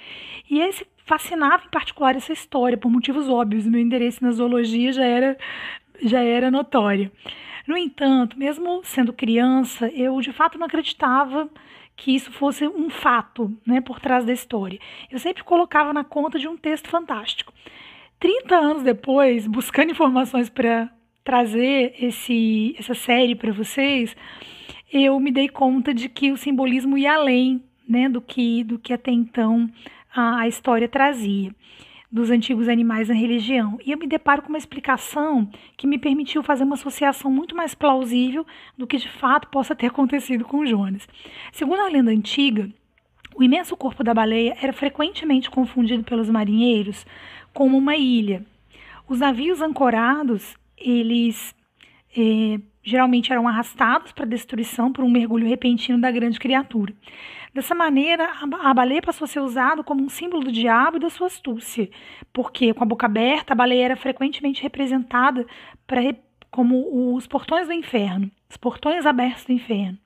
E 0.50 0.59
esse 0.61 0.87
fascinava 1.04 1.64
em 1.64 1.70
particular 1.70 2.14
essa 2.14 2.33
história, 2.33 2.78
por 2.78 2.90
motivos 2.90 3.28
óbvios. 3.28 3.66
Meu 3.66 3.80
interesse 3.80 4.22
na 4.22 4.30
zoologia 4.30 4.92
já 4.92 5.04
era, 5.04 5.38
já 6.02 6.20
era 6.20 6.50
notório. 6.50 7.11
No 7.66 7.76
entanto, 7.76 8.38
mesmo 8.38 8.80
sendo 8.85 9.12
criança, 9.12 9.88
eu 9.88 10.20
de 10.20 10.33
fato 10.33 10.59
não 10.59 10.66
acreditava 10.66 11.48
que 11.96 12.14
isso 12.14 12.33
fosse 12.33 12.66
um 12.66 12.88
fato 12.88 13.56
né, 13.66 13.80
por 13.80 14.00
trás 14.00 14.24
da 14.24 14.33
história. 14.33 14.78
Eu 15.11 15.18
sempre 15.18 15.44
colocava 15.44 15.92
na 15.92 16.02
conta 16.02 16.38
de 16.38 16.48
um 16.48 16.56
texto 16.56 16.88
fantástico. 16.88 17.52
30 18.18 18.56
anos 18.56 18.83
depois, 18.83 19.46
buscando 19.46 19.90
informações 19.92 20.48
para 20.48 20.90
trazer 21.24 21.94
esse, 21.98 22.74
essa 22.78 22.94
série 22.94 23.35
para 23.35 23.52
vocês, 23.52 24.16
eu 24.92 25.18
me 25.20 25.30
dei 25.30 25.48
conta 25.48 25.94
de 25.94 26.09
que 26.09 26.33
o 26.33 26.37
simbolismo 26.37 26.98
ia 26.98 27.14
além 27.14 27.62
né, 27.88 28.09
do, 28.09 28.20
que, 28.20 28.64
do 28.64 28.78
que 28.78 28.92
até 28.92 29.11
então 29.11 29.70
a, 30.14 30.40
a 30.40 30.48
história 30.48 30.88
trazia 30.88 31.54
dos 32.11 32.30
antigos 32.30 32.68
animais 32.68 33.09
na 33.09 33.14
religião. 33.14 33.78
E 33.85 33.92
eu 33.92 33.98
me 33.98 34.06
deparo 34.06 34.42
com 34.42 34.48
uma 34.48 34.59
explicação 34.59 35.48
que 35.76 35.87
me 35.87 35.98
permitiu 35.98 36.42
fazer 36.42 36.64
uma 36.64 36.74
associação 36.74 37.30
muito 37.30 37.54
mais 37.54 37.74
plausível 37.74 38.44
do 38.76 38.87
que 38.87 38.96
de 38.96 39.09
fato 39.09 39.48
possa 39.48 39.76
ter 39.76 39.87
acontecido 39.87 40.44
com 40.44 40.66
Jonas. 40.66 41.06
Segundo 41.52 41.80
a 41.80 41.88
lenda 41.88 42.11
antiga, 42.11 42.68
o 43.37 43.44
imenso 43.44 43.76
corpo 43.76 44.02
da 44.02 44.12
baleia 44.12 44.56
era 44.61 44.72
frequentemente 44.72 45.50
confundido 45.50 46.02
pelos 46.02 46.28
marinheiros 46.28 47.06
como 47.54 47.78
uma 47.78 47.96
ilha. 47.96 48.44
Os 49.09 49.20
navios 49.20 49.62
ancorados, 49.62 50.56
eles 50.80 51.54
é, 52.16 52.58
geralmente 52.82 53.32
eram 53.32 53.46
arrastados 53.46 54.12
para 54.12 54.24
destruição 54.24 54.92
por 54.92 55.04
um 55.04 55.10
mergulho 55.10 55.48
repentino 55.48 56.00
da 56.00 56.10
grande 56.10 56.40
criatura. 56.40 56.94
Dessa 57.52 57.74
maneira, 57.74 58.30
a 58.62 58.72
baleia 58.72 59.02
passou 59.02 59.24
a 59.24 59.28
ser 59.28 59.40
usada 59.40 59.82
como 59.82 60.04
um 60.04 60.08
símbolo 60.08 60.44
do 60.44 60.52
diabo 60.52 60.96
e 60.96 61.00
da 61.00 61.10
sua 61.10 61.26
astúcia, 61.26 61.90
porque 62.32 62.72
com 62.72 62.84
a 62.84 62.86
boca 62.86 63.06
aberta, 63.06 63.52
a 63.52 63.56
baleia 63.56 63.86
era 63.86 63.96
frequentemente 63.96 64.62
representada 64.62 65.44
pra, 65.86 66.00
como 66.48 67.14
os 67.14 67.26
portões 67.26 67.66
do 67.66 67.72
inferno, 67.72 68.30
os 68.48 68.56
portões 68.56 69.04
abertos 69.04 69.44
do 69.44 69.52
inferno. 69.52 69.98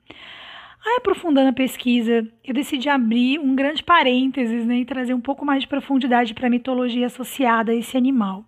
Aí, 0.87 0.97
aprofundando 0.99 1.49
a 1.49 1.53
pesquisa, 1.53 2.27
eu 2.45 2.55
decidi 2.55 2.89
abrir 2.91 3.39
um 3.39 3.55
grande 3.55 3.83
parênteses 3.83 4.67
né, 4.67 4.79
e 4.79 4.85
trazer 4.85 5.15
um 5.15 5.21
pouco 5.21 5.45
mais 5.45 5.63
de 5.63 5.69
profundidade 5.69 6.35
para 6.35 6.47
a 6.47 6.51
mitologia 6.51 7.07
associada 7.07 7.73
a 7.73 7.75
esse 7.75 7.97
animal. 7.97 8.45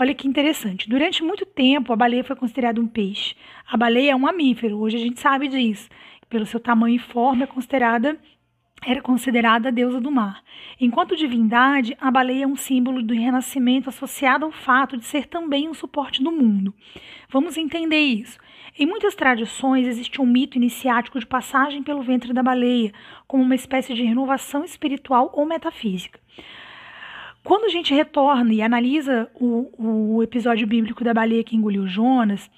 Olha 0.00 0.14
que 0.14 0.28
interessante. 0.28 0.88
Durante 0.88 1.24
muito 1.24 1.44
tempo, 1.44 1.92
a 1.92 1.96
baleia 1.96 2.22
foi 2.22 2.36
considerada 2.36 2.80
um 2.80 2.86
peixe. 2.86 3.34
A 3.68 3.76
baleia 3.76 4.12
é 4.12 4.16
um 4.16 4.20
mamífero, 4.20 4.78
hoje 4.78 4.96
a 4.96 5.00
gente 5.00 5.18
sabe 5.18 5.48
disso 5.48 5.88
pelo 6.28 6.46
seu 6.46 6.60
tamanho 6.60 6.96
e 6.96 6.98
forma, 6.98 7.44
é 7.44 7.46
considerada 7.46 8.18
era 8.86 9.02
considerada 9.02 9.68
a 9.68 9.72
deusa 9.72 10.00
do 10.00 10.08
mar. 10.08 10.40
Enquanto 10.80 11.16
divindade, 11.16 11.96
a 12.00 12.12
baleia 12.12 12.44
é 12.44 12.46
um 12.46 12.54
símbolo 12.54 13.02
do 13.02 13.12
renascimento 13.12 13.88
associado 13.88 14.44
ao 14.44 14.52
fato 14.52 14.96
de 14.96 15.04
ser 15.04 15.26
também 15.26 15.68
um 15.68 15.74
suporte 15.74 16.22
do 16.22 16.30
mundo. 16.30 16.72
Vamos 17.28 17.56
entender 17.56 17.98
isso. 17.98 18.38
Em 18.78 18.86
muitas 18.86 19.16
tradições 19.16 19.84
existe 19.84 20.20
um 20.22 20.26
mito 20.26 20.56
iniciático 20.56 21.18
de 21.18 21.26
passagem 21.26 21.82
pelo 21.82 22.02
ventre 22.02 22.32
da 22.32 22.40
baleia, 22.40 22.92
como 23.26 23.42
uma 23.42 23.56
espécie 23.56 23.92
de 23.94 24.04
renovação 24.04 24.62
espiritual 24.62 25.32
ou 25.34 25.44
metafísica. 25.44 26.20
Quando 27.44 27.64
a 27.64 27.68
gente 27.68 27.94
retorna 27.94 28.52
e 28.52 28.60
analisa 28.60 29.28
o, 29.34 30.16
o 30.16 30.22
episódio 30.22 30.66
bíblico 30.66 31.02
da 31.02 31.14
baleia 31.14 31.44
que 31.44 31.56
engoliu 31.56 31.86
Jonas, 31.86 32.50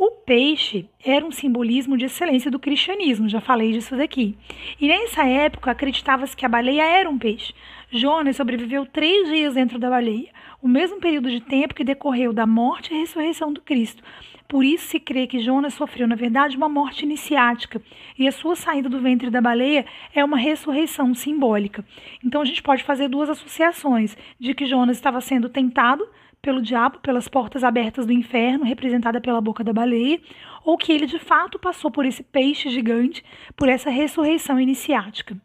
o 0.00 0.12
peixe 0.12 0.88
era 1.04 1.22
um 1.26 1.30
simbolismo 1.30 1.94
de 1.94 2.06
excelência 2.06 2.50
do 2.50 2.58
cristianismo, 2.58 3.28
já 3.28 3.38
falei 3.38 3.72
disso 3.72 3.94
daqui. 3.94 4.34
E 4.80 4.88
nessa 4.88 5.26
época 5.26 5.70
acreditava-se 5.70 6.34
que 6.34 6.46
a 6.46 6.48
baleia 6.48 6.82
era 6.82 7.10
um 7.10 7.18
peixe. 7.18 7.52
Jonas 7.90 8.36
sobreviveu 8.36 8.86
três 8.86 9.28
dias 9.28 9.52
dentro 9.52 9.78
da 9.78 9.90
baleia, 9.90 10.30
o 10.62 10.66
mesmo 10.66 10.98
período 11.00 11.28
de 11.28 11.42
tempo 11.42 11.74
que 11.74 11.84
decorreu 11.84 12.32
da 12.32 12.46
morte 12.46 12.94
e 12.94 12.98
ressurreição 12.98 13.52
do 13.52 13.60
Cristo. 13.60 14.02
Por 14.48 14.64
isso 14.64 14.86
se 14.86 14.98
crê 14.98 15.26
que 15.26 15.38
Jonas 15.38 15.74
sofreu, 15.74 16.08
na 16.08 16.16
verdade, 16.16 16.56
uma 16.56 16.68
morte 16.68 17.04
iniciática, 17.04 17.82
e 18.18 18.26
a 18.26 18.32
sua 18.32 18.56
saída 18.56 18.88
do 18.88 19.00
ventre 19.00 19.28
da 19.28 19.42
baleia 19.42 19.84
é 20.14 20.24
uma 20.24 20.38
ressurreição 20.38 21.14
simbólica. 21.14 21.84
Então 22.24 22.40
a 22.40 22.44
gente 22.46 22.62
pode 22.62 22.82
fazer 22.84 23.06
duas 23.06 23.28
associações: 23.28 24.16
de 24.40 24.54
que 24.54 24.64
Jonas 24.64 24.96
estava 24.96 25.20
sendo 25.20 25.50
tentado 25.50 26.08
pelo 26.42 26.62
diabo 26.62 26.98
pelas 27.00 27.28
portas 27.28 27.62
abertas 27.62 28.06
do 28.06 28.12
inferno, 28.12 28.64
representada 28.64 29.20
pela 29.20 29.40
boca 29.40 29.62
da 29.62 29.72
baleia, 29.72 30.20
ou 30.64 30.76
que 30.76 30.92
ele 30.92 31.06
de 31.06 31.18
fato 31.18 31.58
passou 31.58 31.90
por 31.90 32.04
esse 32.04 32.22
peixe 32.22 32.70
gigante, 32.70 33.24
por 33.56 33.68
essa 33.68 33.90
ressurreição 33.90 34.58
iniciática. 34.58 35.36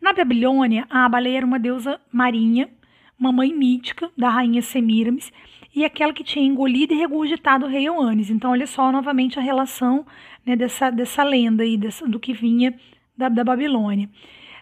Na 0.00 0.12
Babilônia, 0.12 0.86
a 0.88 1.08
baleia 1.08 1.38
era 1.38 1.46
uma 1.46 1.58
deusa 1.58 2.00
marinha, 2.12 2.68
uma 3.18 3.32
mãe 3.32 3.52
mítica 3.52 4.10
da 4.16 4.28
rainha 4.28 4.62
Semiramis, 4.62 5.32
e 5.74 5.84
aquela 5.84 6.12
que 6.12 6.24
tinha 6.24 6.46
engolido 6.46 6.94
e 6.94 6.96
regurgitado 6.96 7.66
o 7.66 7.68
rei 7.68 7.88
Oanes. 7.90 8.30
Então, 8.30 8.52
olha 8.52 8.66
só 8.66 8.90
novamente 8.90 9.38
a 9.38 9.42
relação 9.42 10.06
né, 10.46 10.56
dessa, 10.56 10.90
dessa 10.90 11.22
lenda 11.22 11.62
aí, 11.62 11.76
dessa, 11.76 12.06
do 12.06 12.18
que 12.18 12.32
vinha 12.32 12.74
da, 13.16 13.28
da 13.28 13.44
Babilônia 13.44 14.08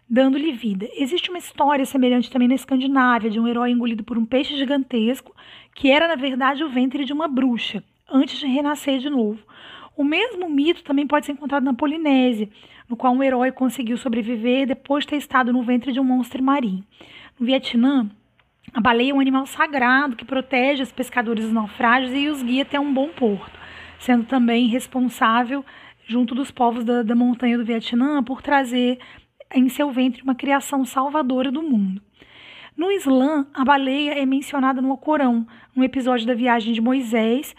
dando-lhe 0.08 0.52
vida. 0.52 0.88
Existe 0.96 1.30
uma 1.30 1.38
história 1.38 1.84
semelhante 1.84 2.30
também 2.30 2.48
na 2.48 2.54
Escandinávia, 2.54 3.30
de 3.30 3.40
um 3.40 3.48
herói 3.48 3.70
engolido 3.70 4.04
por 4.04 4.16
um 4.16 4.24
peixe 4.24 4.56
gigantesco, 4.56 5.34
que 5.74 5.90
era, 5.90 6.06
na 6.06 6.14
verdade, 6.14 6.62
o 6.62 6.68
ventre 6.68 7.04
de 7.04 7.12
uma 7.12 7.26
bruxa, 7.26 7.82
antes 8.08 8.38
de 8.38 8.46
renascer 8.46 8.98
de 8.98 9.10
novo. 9.10 9.40
O 9.96 10.04
mesmo 10.04 10.48
mito 10.48 10.84
também 10.84 11.06
pode 11.06 11.26
ser 11.26 11.32
encontrado 11.32 11.64
na 11.64 11.74
Polinésia, 11.74 12.48
no 12.88 12.96
qual 12.96 13.12
um 13.12 13.22
herói 13.22 13.50
conseguiu 13.50 13.96
sobreviver 13.96 14.66
depois 14.66 15.04
de 15.04 15.10
ter 15.10 15.16
estado 15.16 15.52
no 15.52 15.62
ventre 15.62 15.90
de 15.90 15.98
um 15.98 16.04
monstro 16.04 16.42
marinho. 16.42 16.84
No 17.38 17.46
Vietnã, 17.46 18.08
a 18.72 18.80
baleia 18.80 19.10
é 19.10 19.14
um 19.14 19.20
animal 19.20 19.46
sagrado 19.46 20.14
que 20.14 20.24
protege 20.24 20.82
os 20.82 20.92
pescadores 20.92 21.44
dos 21.44 21.52
naufrágios 21.52 22.12
e 22.12 22.28
os 22.28 22.42
guia 22.42 22.62
até 22.62 22.78
um 22.78 22.92
bom 22.92 23.08
porto, 23.08 23.58
sendo 23.98 24.24
também 24.24 24.68
responsável, 24.68 25.64
junto 26.06 26.34
dos 26.34 26.50
povos 26.50 26.84
da, 26.84 27.02
da 27.02 27.14
montanha 27.14 27.58
do 27.58 27.64
Vietnã, 27.64 28.22
por 28.22 28.42
trazer 28.42 28.98
em 29.54 29.68
seu 29.68 29.90
ventre 29.90 30.22
uma 30.22 30.34
criação 30.34 30.84
salvadora 30.84 31.50
do 31.50 31.62
mundo. 31.62 32.02
No 32.76 32.90
Islã, 32.90 33.46
a 33.54 33.64
baleia 33.64 34.12
é 34.12 34.26
mencionada 34.26 34.82
no 34.82 34.90
Alcorão, 34.90 35.46
um 35.74 35.82
episódio 35.82 36.26
da 36.26 36.34
viagem 36.34 36.74
de 36.74 36.80
Moisés, 36.80 37.54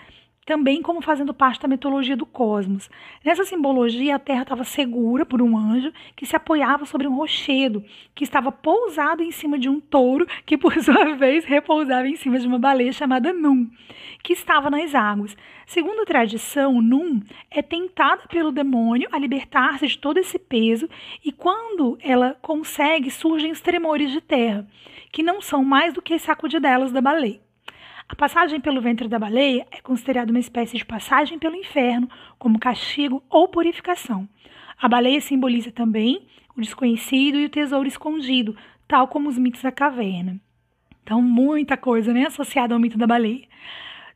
também 0.48 0.82
como 0.82 1.02
fazendo 1.02 1.34
parte 1.34 1.62
da 1.62 1.68
mitologia 1.68 2.16
do 2.16 2.26
cosmos. 2.26 2.90
Nessa 3.24 3.44
simbologia, 3.44 4.16
a 4.16 4.20
Terra 4.20 4.44
estava 4.44 4.64
segura 4.64 5.26
por 5.26 5.42
um 5.42 5.58
anjo 5.58 5.92
que 6.16 6.26
se 6.26 6.38
apoiava 6.38 6.86
sobre 6.86 7.06
um 7.06 7.14
rochedo, 7.14 7.84
que 8.16 8.24
estava 8.24 8.50
pousado 8.50 9.22
em 9.22 9.30
cima 9.30 9.60
de 9.60 9.68
um 9.68 9.78
touro, 9.82 10.26
que 10.46 10.58
por 10.58 10.72
sua 10.82 11.16
vez 11.16 11.44
repousava 11.44 12.08
em 12.08 12.16
cima 12.16 12.40
de 12.40 12.48
uma 12.48 12.58
baleia 12.58 12.94
chamada 12.94 13.34
Num, 13.34 13.70
que 14.24 14.32
estava 14.32 14.70
nas 14.70 14.96
águas. 14.96 15.36
Segundo 15.66 16.04
a 16.04 16.06
tradição, 16.06 16.82
Num 16.82 17.22
é 17.52 17.62
tentada 17.62 18.24
pelo 18.30 18.50
demônio 18.50 19.10
a 19.12 19.20
libertar-se 19.20 19.86
de 19.86 19.98
todo 19.98 20.18
esse 20.18 20.40
peso, 20.40 20.88
e 21.26 21.32
quando 21.34 21.98
ela 22.02 22.38
consegue, 22.42 23.12
surgem 23.12 23.52
os 23.52 23.60
tremores 23.60 24.12
de 24.12 24.22
terra, 24.22 24.66
que 25.12 25.22
não 25.22 25.42
são 25.42 25.62
mais 25.66 25.94
do 25.94 26.02
que 26.02 26.14
as 26.14 26.22
sacudidelas 26.22 26.94
da 26.94 27.02
baleia. 27.02 27.46
A 28.10 28.16
passagem 28.16 28.62
pelo 28.62 28.82
ventre 28.82 29.08
da 29.08 29.20
baleia 29.20 29.68
é 29.70 29.82
considerada 29.82 30.32
uma 30.32 30.40
espécie 30.40 30.78
de 30.78 30.86
passagem 30.86 31.38
pelo 31.38 31.56
inferno, 31.56 32.10
como 32.40 32.58
castigo 32.58 33.22
ou 33.30 33.50
purificação. 33.50 34.28
A 34.82 34.88
baleia 34.88 35.20
simboliza 35.20 35.72
também 35.72 36.26
o 36.56 36.62
desconhecido 36.62 37.38
e 37.38 37.46
o 37.46 37.50
tesouro 37.50 37.88
escondido, 37.88 38.56
tal 38.88 39.08
como 39.10 39.28
os 39.28 39.38
mitos 39.38 39.62
da 39.62 39.72
caverna. 39.72 40.40
Então, 41.04 41.22
muita 41.22 41.76
coisa 41.76 42.14
né, 42.14 42.26
associada 42.26 42.74
ao 42.74 42.80
mito 42.80 42.98
da 42.98 43.06
baleia. 43.06 43.46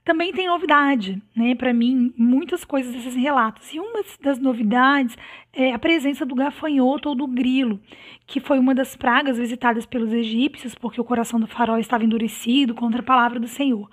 Também 0.03 0.33
tem 0.33 0.47
novidade, 0.47 1.21
né? 1.35 1.53
Para 1.53 1.71
mim, 1.71 2.11
muitas 2.17 2.65
coisas 2.65 2.91
desses 2.91 3.15
relatos. 3.15 3.71
E 3.71 3.79
uma 3.79 4.03
das 4.21 4.39
novidades 4.39 5.15
é 5.53 5.71
a 5.71 5.77
presença 5.79 6.25
do 6.25 6.33
gafanhoto 6.33 7.09
ou 7.09 7.15
do 7.15 7.27
grilo, 7.27 7.79
que 8.25 8.39
foi 8.39 8.57
uma 8.57 8.73
das 8.73 8.95
pragas 8.95 9.37
visitadas 9.37 9.85
pelos 9.85 10.11
egípcios, 10.11 10.73
porque 10.73 10.99
o 10.99 11.03
coração 11.03 11.39
do 11.39 11.45
faraó 11.45 11.77
estava 11.77 12.03
endurecido 12.03 12.73
contra 12.73 13.01
a 13.01 13.05
palavra 13.05 13.39
do 13.39 13.47
Senhor. 13.47 13.87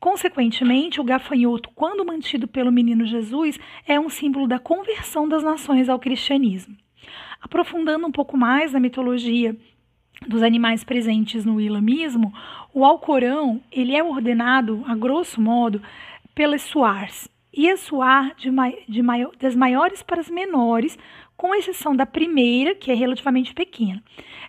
Consequentemente, 0.00 1.00
o 1.00 1.04
gafanhoto, 1.04 1.70
quando 1.74 2.06
mantido 2.06 2.48
pelo 2.48 2.72
menino 2.72 3.04
Jesus, 3.04 3.58
é 3.86 4.00
um 4.00 4.08
símbolo 4.08 4.48
da 4.48 4.58
conversão 4.58 5.28
das 5.28 5.42
nações 5.42 5.90
ao 5.90 5.98
cristianismo. 5.98 6.74
Aprofundando 7.40 8.06
um 8.06 8.12
pouco 8.12 8.36
mais 8.36 8.72
na 8.72 8.80
mitologia 8.80 9.54
dos 10.26 10.42
animais 10.42 10.82
presentes 10.82 11.44
no 11.44 11.60
islamismo, 11.60 12.32
o 12.72 12.84
Alcorão 12.84 13.60
ele 13.70 13.94
é 13.94 14.02
ordenado, 14.02 14.82
a 14.86 14.94
grosso 14.94 15.40
modo, 15.40 15.82
pelas 16.34 16.62
suars. 16.62 17.28
E 17.56 17.70
a 17.70 17.76
suar 17.76 18.34
de, 18.36 18.50
de 18.88 19.02
maior, 19.02 19.30
das 19.36 19.54
maiores 19.54 20.02
para 20.02 20.20
as 20.20 20.28
menores, 20.28 20.98
com 21.36 21.54
exceção 21.54 21.94
da 21.94 22.04
primeira, 22.04 22.74
que 22.74 22.90
é 22.90 22.94
relativamente 22.94 23.54
pequena. 23.54 24.02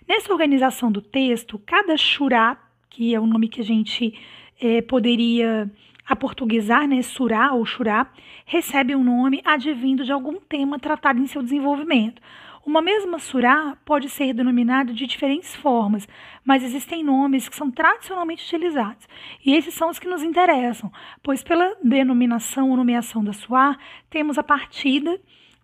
Nessa 0.08 0.32
organização 0.32 0.90
do 0.90 1.00
texto, 1.00 1.60
cada 1.64 1.96
shurá, 1.96 2.58
que 2.90 3.14
é 3.14 3.20
o 3.20 3.26
nome 3.26 3.48
que 3.48 3.60
a 3.60 3.64
gente 3.64 4.18
é, 4.60 4.82
poderia 4.82 5.70
aportuguesar, 6.06 6.86
né, 6.86 7.02
surá 7.02 7.52
ou 7.52 7.64
shurá, 7.64 8.10
recebe 8.44 8.94
um 8.94 9.02
nome 9.02 9.40
advindo 9.44 10.04
de 10.04 10.12
algum 10.12 10.40
tema 10.40 10.78
tratado 10.78 11.20
em 11.20 11.26
seu 11.26 11.42
desenvolvimento. 11.42 12.22
Uma 12.66 12.82
mesma 12.82 13.20
surá 13.20 13.78
pode 13.84 14.10
ser 14.10 14.34
denominada 14.34 14.92
de 14.92 15.06
diferentes 15.06 15.54
formas, 15.54 16.06
mas 16.44 16.64
existem 16.64 17.04
nomes 17.04 17.48
que 17.48 17.54
são 17.54 17.70
tradicionalmente 17.70 18.44
utilizados. 18.44 19.06
E 19.44 19.54
esses 19.54 19.72
são 19.72 19.88
os 19.88 20.00
que 20.00 20.08
nos 20.08 20.20
interessam, 20.20 20.90
pois 21.22 21.44
pela 21.44 21.76
denominação 21.80 22.70
ou 22.70 22.76
nomeação 22.76 23.22
da 23.22 23.32
suá, 23.32 23.78
temos 24.10 24.36
a 24.36 24.42
partida 24.42 25.16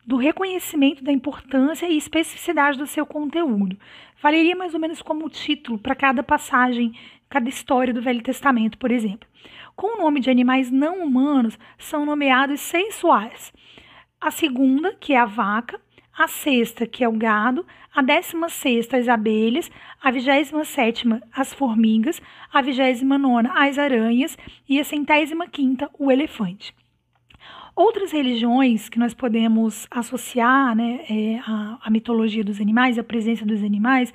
do 0.07 0.15
reconhecimento 0.15 1.03
da 1.03 1.11
importância 1.11 1.89
e 1.89 1.97
especificidade 1.97 2.79
do 2.79 2.87
seu 2.87 3.05
conteúdo. 3.05 3.77
Valeria 4.23 4.55
mais 4.55 4.73
ou 4.73 4.79
menos 4.79 5.03
como 5.03 5.29
título 5.29 5.81
para 5.81 5.97
cada 5.97 6.23
passagem, 6.23 6.97
cada 7.29 7.49
história 7.49 7.93
do 7.93 8.01
Velho 8.01 8.23
Testamento, 8.23 8.79
por 8.79 8.93
exemplo. 8.93 9.29
Com 9.75 9.97
o 9.97 10.03
nome 10.05 10.21
de 10.21 10.31
animais 10.31 10.71
não 10.71 11.03
humanos, 11.03 11.59
são 11.79 12.07
nomeados 12.07 12.61
seis 12.61 12.95
suás. 12.95 13.53
A 14.21 14.31
segunda, 14.31 14.95
que 14.95 15.15
é 15.15 15.19
a 15.19 15.25
vaca, 15.25 15.81
a 16.17 16.29
sexta, 16.29 16.87
que 16.87 17.03
é 17.03 17.09
o 17.09 17.13
gado, 17.13 17.65
a 17.95 18.03
décima 18.03 18.49
sexta, 18.49 18.97
as 18.97 19.09
abelhas, 19.09 19.71
a 20.01 20.11
vigésima 20.11 20.65
sétima, 20.65 21.23
as 21.35 21.53
formigas, 21.53 22.21
a 22.53 22.61
vigésima 22.63 23.19
nona, 23.19 23.53
as 23.55 23.79
aranhas 23.79 24.37
e 24.69 24.79
a 24.79 24.85
centésima 24.85 25.47
quinta, 25.47 25.91
o 25.99 26.11
elefante. 26.11 26.75
Outras 27.75 28.13
religiões 28.13 28.91
que 28.91 28.99
nós 28.99 29.15
podemos 29.15 29.87
associar 29.91 30.77
né, 30.77 31.01
é, 31.09 31.41
a 31.47 31.89
mitologia 31.91 32.45
dos 32.45 32.61
animais, 32.61 32.99
a 32.99 33.03
presença 33.03 33.47
dos 33.47 33.63
animais, 33.63 34.13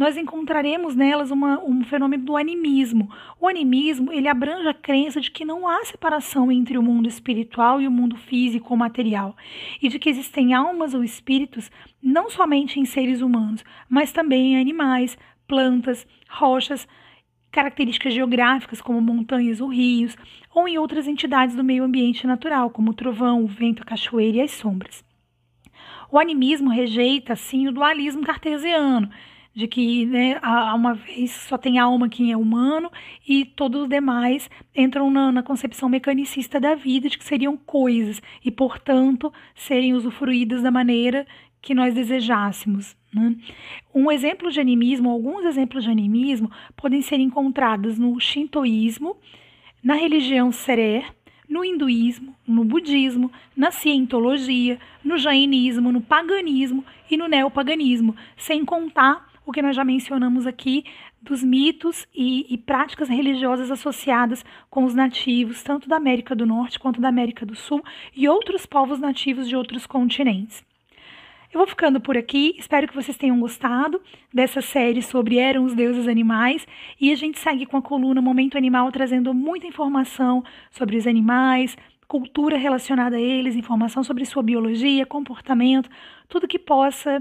nós 0.00 0.16
encontraremos 0.16 0.96
nelas 0.96 1.30
uma, 1.30 1.62
um 1.62 1.84
fenômeno 1.84 2.24
do 2.24 2.34
animismo. 2.34 3.10
O 3.38 3.46
animismo 3.46 4.10
ele 4.10 4.28
abrange 4.28 4.66
a 4.66 4.72
crença 4.72 5.20
de 5.20 5.30
que 5.30 5.44
não 5.44 5.68
há 5.68 5.84
separação 5.84 6.50
entre 6.50 6.78
o 6.78 6.82
mundo 6.82 7.06
espiritual 7.06 7.82
e 7.82 7.86
o 7.86 7.90
mundo 7.90 8.16
físico 8.16 8.68
ou 8.70 8.78
material, 8.78 9.36
e 9.82 9.90
de 9.90 9.98
que 9.98 10.08
existem 10.08 10.54
almas 10.54 10.94
ou 10.94 11.04
espíritos 11.04 11.70
não 12.02 12.30
somente 12.30 12.80
em 12.80 12.86
seres 12.86 13.20
humanos, 13.20 13.62
mas 13.90 14.10
também 14.10 14.54
em 14.54 14.58
animais, 14.58 15.18
plantas, 15.46 16.06
rochas, 16.30 16.88
características 17.50 18.14
geográficas 18.14 18.80
como 18.80 19.02
montanhas 19.02 19.60
ou 19.60 19.68
rios, 19.68 20.16
ou 20.54 20.66
em 20.66 20.78
outras 20.78 21.06
entidades 21.06 21.54
do 21.54 21.62
meio 21.62 21.84
ambiente 21.84 22.26
natural, 22.26 22.70
como 22.70 22.92
o 22.92 22.94
trovão, 22.94 23.44
o 23.44 23.46
vento, 23.46 23.82
a 23.82 23.84
cachoeira 23.84 24.38
e 24.38 24.40
as 24.40 24.52
sombras. 24.52 25.04
O 26.10 26.18
animismo 26.18 26.70
rejeita, 26.70 27.34
assim, 27.34 27.68
o 27.68 27.72
dualismo 27.72 28.24
cartesiano, 28.24 29.10
de 29.54 29.66
que 29.66 30.06
né, 30.06 30.38
há 30.42 30.74
uma 30.74 30.94
vez 30.94 31.32
só 31.32 31.58
tem 31.58 31.78
alma 31.78 32.08
quem 32.08 32.32
é 32.32 32.36
humano 32.36 32.90
e 33.28 33.44
todos 33.44 33.82
os 33.82 33.88
demais 33.88 34.48
entram 34.74 35.10
na, 35.10 35.32
na, 35.32 35.42
concepção 35.42 35.88
mecanicista 35.88 36.60
da 36.60 36.74
vida, 36.74 37.08
de 37.08 37.18
que 37.18 37.24
seriam 37.24 37.56
coisas 37.56 38.22
e, 38.44 38.50
portanto, 38.50 39.32
serem 39.54 39.94
usufruídas 39.94 40.62
da 40.62 40.70
maneira 40.70 41.26
que 41.60 41.74
nós 41.74 41.94
desejássemos. 41.94 42.96
Né? 43.12 43.36
Um 43.94 44.10
exemplo 44.10 44.50
de 44.50 44.60
animismo, 44.60 45.10
alguns 45.10 45.44
exemplos 45.44 45.84
de 45.84 45.90
animismo 45.90 46.50
podem 46.76 47.02
ser 47.02 47.18
encontrados 47.18 47.98
no 47.98 48.18
shintoísmo, 48.20 49.16
na 49.82 49.94
religião 49.94 50.52
seré, 50.52 51.04
no 51.48 51.64
hinduísmo, 51.64 52.36
no 52.46 52.64
budismo, 52.64 53.32
na 53.56 53.72
cientologia, 53.72 54.78
no 55.04 55.18
jainismo, 55.18 55.90
no 55.90 56.00
paganismo 56.00 56.84
e 57.10 57.16
no 57.16 57.26
neopaganismo, 57.26 58.14
sem 58.36 58.64
contar 58.64 59.29
o 59.50 59.52
que 59.52 59.60
nós 59.60 59.74
já 59.74 59.84
mencionamos 59.84 60.46
aqui 60.46 60.84
dos 61.20 61.42
mitos 61.42 62.06
e, 62.14 62.46
e, 62.54 62.56
práticas 62.56 63.08
religiosas 63.08 63.70
associadas 63.70 64.44
com 64.70 64.84
os 64.84 64.94
nativos, 64.94 65.62
tanto 65.62 65.88
da 65.88 65.96
América 65.96 66.36
do 66.36 66.46
Norte 66.46 66.78
quanto 66.78 67.00
da 67.00 67.08
América 67.08 67.44
do 67.44 67.56
Sul 67.56 67.82
e 68.16 68.28
outros 68.28 68.64
povos 68.64 69.00
nativos 69.00 69.48
de 69.48 69.56
outros 69.56 69.86
continentes. 69.86 70.64
Eu 71.52 71.58
vou 71.58 71.66
ficando 71.66 72.00
por 72.00 72.16
aqui, 72.16 72.54
espero 72.58 72.86
que 72.86 72.94
vocês 72.94 73.16
tenham 73.16 73.40
gostado 73.40 74.00
dessa 74.32 74.60
série 74.60 75.02
sobre 75.02 75.36
Eram 75.36 75.64
os 75.64 75.74
Deuses 75.74 76.06
Animais 76.06 76.64
e 77.00 77.10
a 77.10 77.16
gente 77.16 77.40
segue 77.40 77.66
com 77.66 77.76
a 77.76 77.82
coluna 77.82 78.22
Momento 78.22 78.56
Animal 78.56 78.92
trazendo 78.92 79.34
muita 79.34 79.66
informação 79.66 80.44
sobre 80.70 80.96
os 80.96 81.08
animais, 81.08 81.76
cultura 82.06 82.56
relacionada 82.56 83.16
a 83.16 83.20
eles, 83.20 83.56
informação 83.56 84.04
sobre 84.04 84.24
sua 84.24 84.44
biologia, 84.44 85.04
comportamento, 85.04 85.90
tudo 86.28 86.46
que 86.46 86.58
possa 86.58 87.20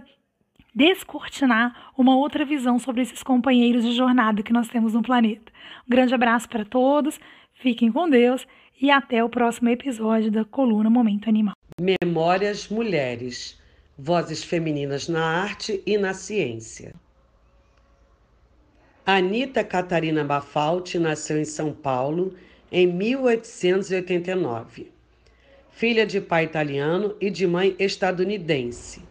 descortinar 0.73 1.91
uma 1.97 2.15
outra 2.15 2.45
visão 2.45 2.79
sobre 2.79 3.01
esses 3.01 3.23
companheiros 3.23 3.83
de 3.83 3.93
jornada 3.93 4.43
que 4.43 4.53
nós 4.53 4.67
temos 4.67 4.93
no 4.93 5.01
planeta. 5.01 5.51
Um 5.87 5.89
grande 5.89 6.13
abraço 6.13 6.47
para 6.47 6.65
todos, 6.65 7.19
fiquem 7.53 7.91
com 7.91 8.09
Deus 8.09 8.47
e 8.81 8.89
até 8.89 9.21
o 9.23 9.29
próximo 9.29 9.69
episódio 9.69 10.31
da 10.31 10.45
coluna 10.45 10.89
Momento 10.89 11.27
Animal. 11.27 11.53
Memórias 11.79 12.69
Mulheres 12.69 13.59
Vozes 13.97 14.43
Femininas 14.43 15.09
na 15.09 15.21
Arte 15.21 15.83
e 15.85 15.97
na 15.97 16.13
Ciência. 16.13 16.95
Anita 19.05 19.61
Catarina 19.63 20.23
Bafalti 20.23 20.97
nasceu 20.97 21.37
em 21.37 21.43
São 21.43 21.73
Paulo 21.73 22.33
em 22.71 22.87
1889. 22.87 24.89
Filha 25.71 26.05
de 26.05 26.21
pai 26.21 26.45
italiano 26.45 27.15
e 27.19 27.29
de 27.29 27.45
mãe 27.47 27.75
estadunidense. 27.79 29.08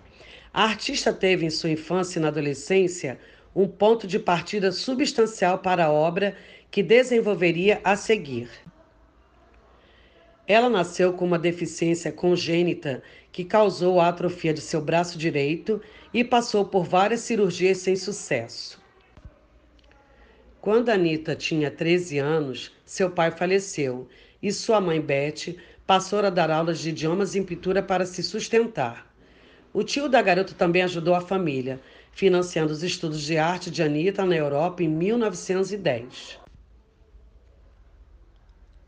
A 0.58 0.64
artista 0.64 1.12
teve 1.12 1.46
em 1.46 1.50
sua 1.50 1.70
infância 1.70 2.18
e 2.18 2.20
na 2.20 2.26
adolescência 2.26 3.20
um 3.54 3.68
ponto 3.68 4.08
de 4.08 4.18
partida 4.18 4.72
substancial 4.72 5.60
para 5.60 5.84
a 5.84 5.92
obra 5.92 6.36
que 6.68 6.82
desenvolveria 6.82 7.80
a 7.84 7.94
seguir. 7.94 8.50
Ela 10.48 10.68
nasceu 10.68 11.12
com 11.12 11.24
uma 11.24 11.38
deficiência 11.38 12.10
congênita 12.10 13.04
que 13.30 13.44
causou 13.44 14.00
a 14.00 14.08
atrofia 14.08 14.52
de 14.52 14.60
seu 14.60 14.80
braço 14.80 15.16
direito 15.16 15.80
e 16.12 16.24
passou 16.24 16.64
por 16.64 16.82
várias 16.82 17.20
cirurgias 17.20 17.78
sem 17.78 17.94
sucesso. 17.94 18.82
Quando 20.60 20.88
Anita 20.88 21.36
tinha 21.36 21.70
13 21.70 22.18
anos, 22.18 22.72
seu 22.84 23.12
pai 23.12 23.30
faleceu 23.30 24.08
e 24.42 24.50
sua 24.50 24.80
mãe 24.80 25.00
Beth 25.00 25.54
passou 25.86 26.18
a 26.18 26.30
dar 26.30 26.50
aulas 26.50 26.80
de 26.80 26.88
idiomas 26.88 27.36
em 27.36 27.44
pintura 27.44 27.80
para 27.80 28.04
se 28.04 28.24
sustentar. 28.24 29.07
O 29.72 29.82
tio 29.82 30.08
da 30.08 30.22
garota 30.22 30.54
também 30.54 30.82
ajudou 30.82 31.14
a 31.14 31.20
família, 31.20 31.80
financiando 32.10 32.72
os 32.72 32.82
estudos 32.82 33.20
de 33.22 33.36
arte 33.36 33.70
de 33.70 33.82
Anita 33.82 34.24
na 34.24 34.34
Europa 34.34 34.82
em 34.82 34.88
1910. 34.88 36.38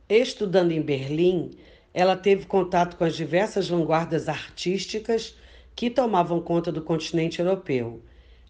Estudando 0.09 0.73
em 0.73 0.81
Berlim, 0.81 1.51
ela 1.93 2.17
teve 2.17 2.47
contato 2.47 2.97
com 2.97 3.05
as 3.05 3.15
diversas 3.15 3.69
vanguardas 3.69 4.29
artísticas 4.29 5.37
que 5.77 5.91
tomavam 5.91 6.41
conta 6.41 6.73
do 6.73 6.83
continente 6.83 7.41
europeu. 7.41 8.03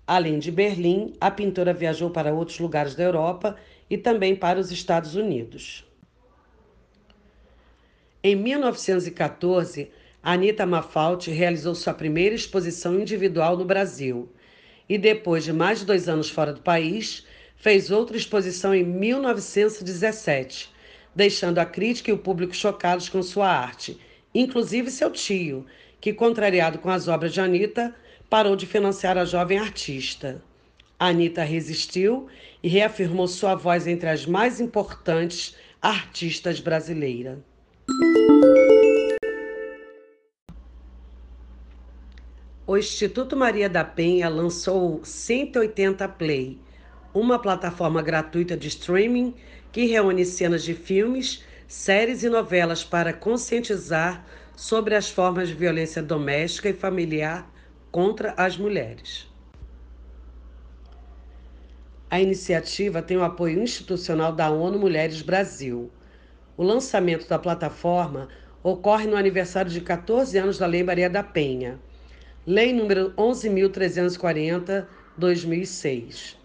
Além 0.07 0.39
de 0.39 0.51
Berlim, 0.51 1.15
a 1.21 1.31
pintora 1.31 1.75
viajou 1.75 2.11
para 2.11 2.33
outros 2.33 2.59
lugares 2.59 2.95
da 2.95 3.03
Europa 3.03 3.57
e 3.89 3.99
também 3.99 4.35
para 4.35 4.59
os 4.59 4.71
Estados 4.71 5.15
Unidos. 5.15 5.87
Em 8.23 8.37
1914, 8.37 9.91
Anita 10.23 10.67
Mafalti 10.67 11.31
realizou 11.31 11.75
sua 11.75 11.95
primeira 11.95 12.35
exposição 12.35 13.01
individual 13.01 13.57
no 13.57 13.65
Brasil 13.65 14.29
e, 14.87 14.99
depois 14.99 15.45
de 15.45 15.53
mais 15.53 15.79
de 15.79 15.87
dois 15.87 16.11
anos 16.11 16.29
fora 16.29 16.53
do 16.53 16.61
país, 16.61 17.27
fez 17.57 17.91
outra 17.91 18.17
exposição 18.17 18.75
em 18.75 18.85
1917, 18.85 20.71
deixando 21.15 21.59
a 21.59 21.65
crítica 21.65 22.11
e 22.11 22.15
o 22.15 22.19
público 22.19 22.55
chocados 22.55 23.09
com 23.09 23.23
sua 23.23 23.49
arte, 23.49 23.99
inclusive 24.35 24.91
seu 24.91 25.11
tio, 25.11 25.65
que, 26.01 26.13
contrariado 26.13 26.79
com 26.79 26.91
as 26.91 27.09
obras 27.09 27.33
de 27.33 27.41
Anita, 27.41 27.95
parou 28.29 28.57
de 28.57 28.67
financiar 28.67 29.17
a 29.17 29.25
jovem 29.25 29.59
artista. 29.59 30.43
Anita 30.99 31.43
resistiu 31.43 32.29
e 32.63 32.69
reafirmou 32.69 33.27
sua 33.27 33.55
voz 33.55 33.87
entre 33.87 34.09
as 34.11 34.27
mais 34.27 34.61
importantes 34.61 35.57
artistas 35.81 36.61
brasileiras. 36.61 37.39
O 42.71 42.79
Instituto 42.79 43.37
Maria 43.37 43.69
da 43.69 43.83
Penha 43.83 44.29
lançou 44.29 45.05
180 45.05 46.07
Play, 46.11 46.57
uma 47.13 47.37
plataforma 47.37 48.01
gratuita 48.01 48.57
de 48.57 48.69
streaming 48.69 49.35
que 49.73 49.87
reúne 49.87 50.25
cenas 50.25 50.63
de 50.63 50.73
filmes, 50.73 51.45
séries 51.67 52.23
e 52.23 52.29
novelas 52.29 52.85
para 52.85 53.13
conscientizar 53.13 54.25
sobre 54.55 54.95
as 54.95 55.11
formas 55.11 55.49
de 55.49 55.55
violência 55.55 56.01
doméstica 56.01 56.69
e 56.69 56.73
familiar 56.73 57.53
contra 57.91 58.35
as 58.37 58.57
mulheres. 58.57 59.29
A 62.09 62.21
iniciativa 62.21 63.03
tem 63.03 63.17
o 63.17 63.25
apoio 63.25 63.61
institucional 63.61 64.33
da 64.33 64.49
ONU 64.49 64.79
Mulheres 64.79 65.23
Brasil. 65.23 65.91
O 66.57 66.63
lançamento 66.63 67.29
da 67.29 67.37
plataforma 67.37 68.29
ocorre 68.63 69.09
no 69.09 69.17
aniversário 69.17 69.73
de 69.73 69.81
14 69.81 70.39
anos 70.39 70.57
da 70.57 70.67
Lei 70.67 70.85
Maria 70.85 71.11
da 71.11 71.25
Penha 71.25 71.81
Lei 72.47 72.73
número 72.73 73.13
11.340, 73.19 74.87
2006. 75.15 76.39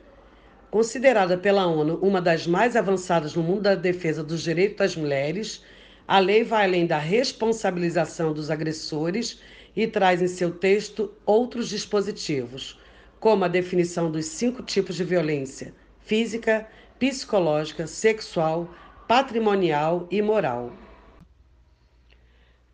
Considerada 0.69 1.37
pela 1.37 1.65
ONU 1.65 1.97
uma 2.01 2.21
das 2.21 2.45
mais 2.45 2.75
avançadas 2.75 3.33
no 3.33 3.41
mundo 3.41 3.61
da 3.61 3.75
defesa 3.75 4.21
dos 4.21 4.41
direitos 4.41 4.75
das 4.75 4.95
mulheres, 4.97 5.63
a 6.05 6.19
lei 6.19 6.43
vai 6.43 6.65
além 6.65 6.85
da 6.85 6.97
responsabilização 6.97 8.33
dos 8.33 8.51
agressores 8.51 9.39
e 9.73 9.87
traz 9.87 10.21
em 10.21 10.27
seu 10.27 10.51
texto 10.51 11.13
outros 11.25 11.69
dispositivos, 11.69 12.77
como 13.17 13.45
a 13.45 13.47
definição 13.47 14.11
dos 14.11 14.25
cinco 14.25 14.61
tipos 14.63 14.97
de 14.97 15.05
violência: 15.05 15.73
física, 16.01 16.67
psicológica, 16.99 17.87
sexual, 17.87 18.69
patrimonial 19.07 20.09
e 20.11 20.21
moral. 20.21 20.73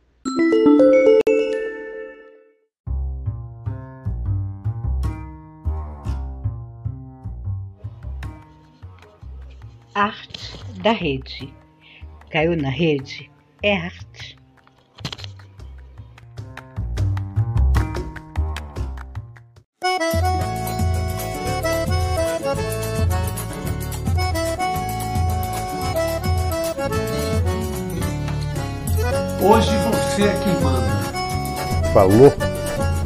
Arte 9.93 10.57
da 10.81 10.91
rede. 10.91 11.53
Caiu 12.29 12.57
na 12.57 12.69
rede 12.69 13.31
é 13.61 13.77
arte. 13.77 14.35
Hoje 29.47 29.77
você 29.77 30.23
é 30.23 30.39
quem 30.43 30.59
manda. 30.59 31.93
Falou, 31.93 32.33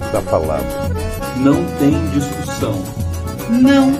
da 0.10 0.22
palavra. 0.22 0.90
Não 1.36 1.66
tem 1.78 2.00
discussão. 2.12 2.82
Não. 3.50 3.94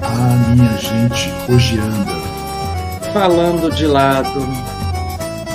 Ah, 0.00 0.48
minha 0.48 0.78
gente 0.78 1.30
hoje 1.46 1.78
anda. 1.78 3.12
Falando 3.12 3.70
de 3.70 3.86
lado. 3.86 4.40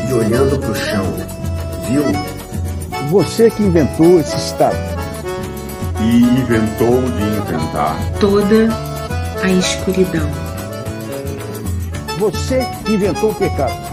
E 0.07 0.13
olhando 0.13 0.59
para 0.59 0.69
o 0.69 0.75
chão. 0.75 1.15
Viu? 1.89 2.03
Você 3.09 3.49
que 3.49 3.63
inventou 3.63 4.19
esse 4.19 4.37
estado. 4.37 4.77
E 5.99 6.21
inventou 6.21 7.01
de 7.01 7.23
inventar. 7.23 7.97
Toda 8.19 8.69
a 9.41 9.49
escuridão. 9.49 10.29
Você 12.19 12.63
inventou 12.87 13.31
o 13.31 13.35
pecado 13.35 13.92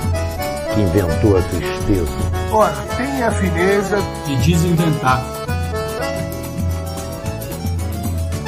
que 0.73 0.81
inventou 0.81 1.37
a 1.37 1.41
tristeza. 1.41 2.11
Ora, 2.51 2.75
tem 2.97 3.23
a 3.23 3.31
fineza 3.31 3.97
de 4.25 4.35
desinventar. 4.37 5.21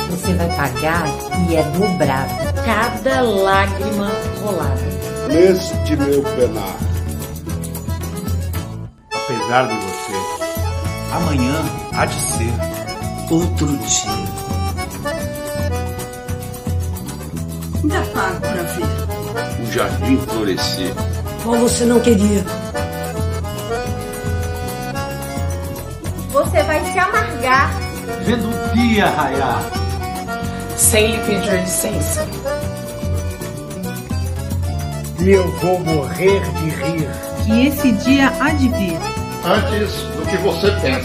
Você 0.10 0.34
vai 0.36 0.48
pagar 0.56 1.06
e 1.50 1.56
é 1.56 1.64
dobrado 1.64 2.34
cada 2.66 3.22
lágrima 3.22 4.12
rolada. 4.42 4.94
Neste 5.28 5.96
meu 5.96 6.24
penar. 6.24 6.78
Apesar 9.12 9.68
de 9.68 9.76
você, 9.76 10.14
amanhã 11.14 11.56
há 11.94 12.06
de 12.06 12.16
ser 12.16 12.54
outro 13.30 13.68
dia. 13.78 14.44
Ainda 17.82 18.02
pago 18.14 18.40
para 18.40 18.64
ver. 18.64 19.64
O 19.64 19.72
jardim 19.72 20.18
florescer 20.18 20.94
como 21.44 21.58
você 21.58 21.86
não 21.86 22.00
queria. 22.00 22.44
Você 26.32 26.64
vai 26.64 26.84
se 26.86 26.98
amargar. 26.98 27.72
Vendo 28.26 28.50
o 28.50 28.74
dia 28.74 29.08
raiar. 29.08 29.62
Sem 30.78 31.12
lhe 31.12 31.18
pedir 31.26 31.62
licença. 31.62 32.28
E 35.20 35.32
eu 35.32 35.48
vou 35.60 35.80
morrer 35.80 36.42
de 36.42 36.70
rir. 36.70 37.10
Que 37.46 37.68
esse 37.68 37.92
dia 37.92 38.32
há 38.40 38.50
de 38.54 38.70
vir. 38.70 38.98
Antes 39.46 39.92
do 40.16 40.26
que 40.26 40.38
você 40.38 40.72
pensa. 40.82 41.02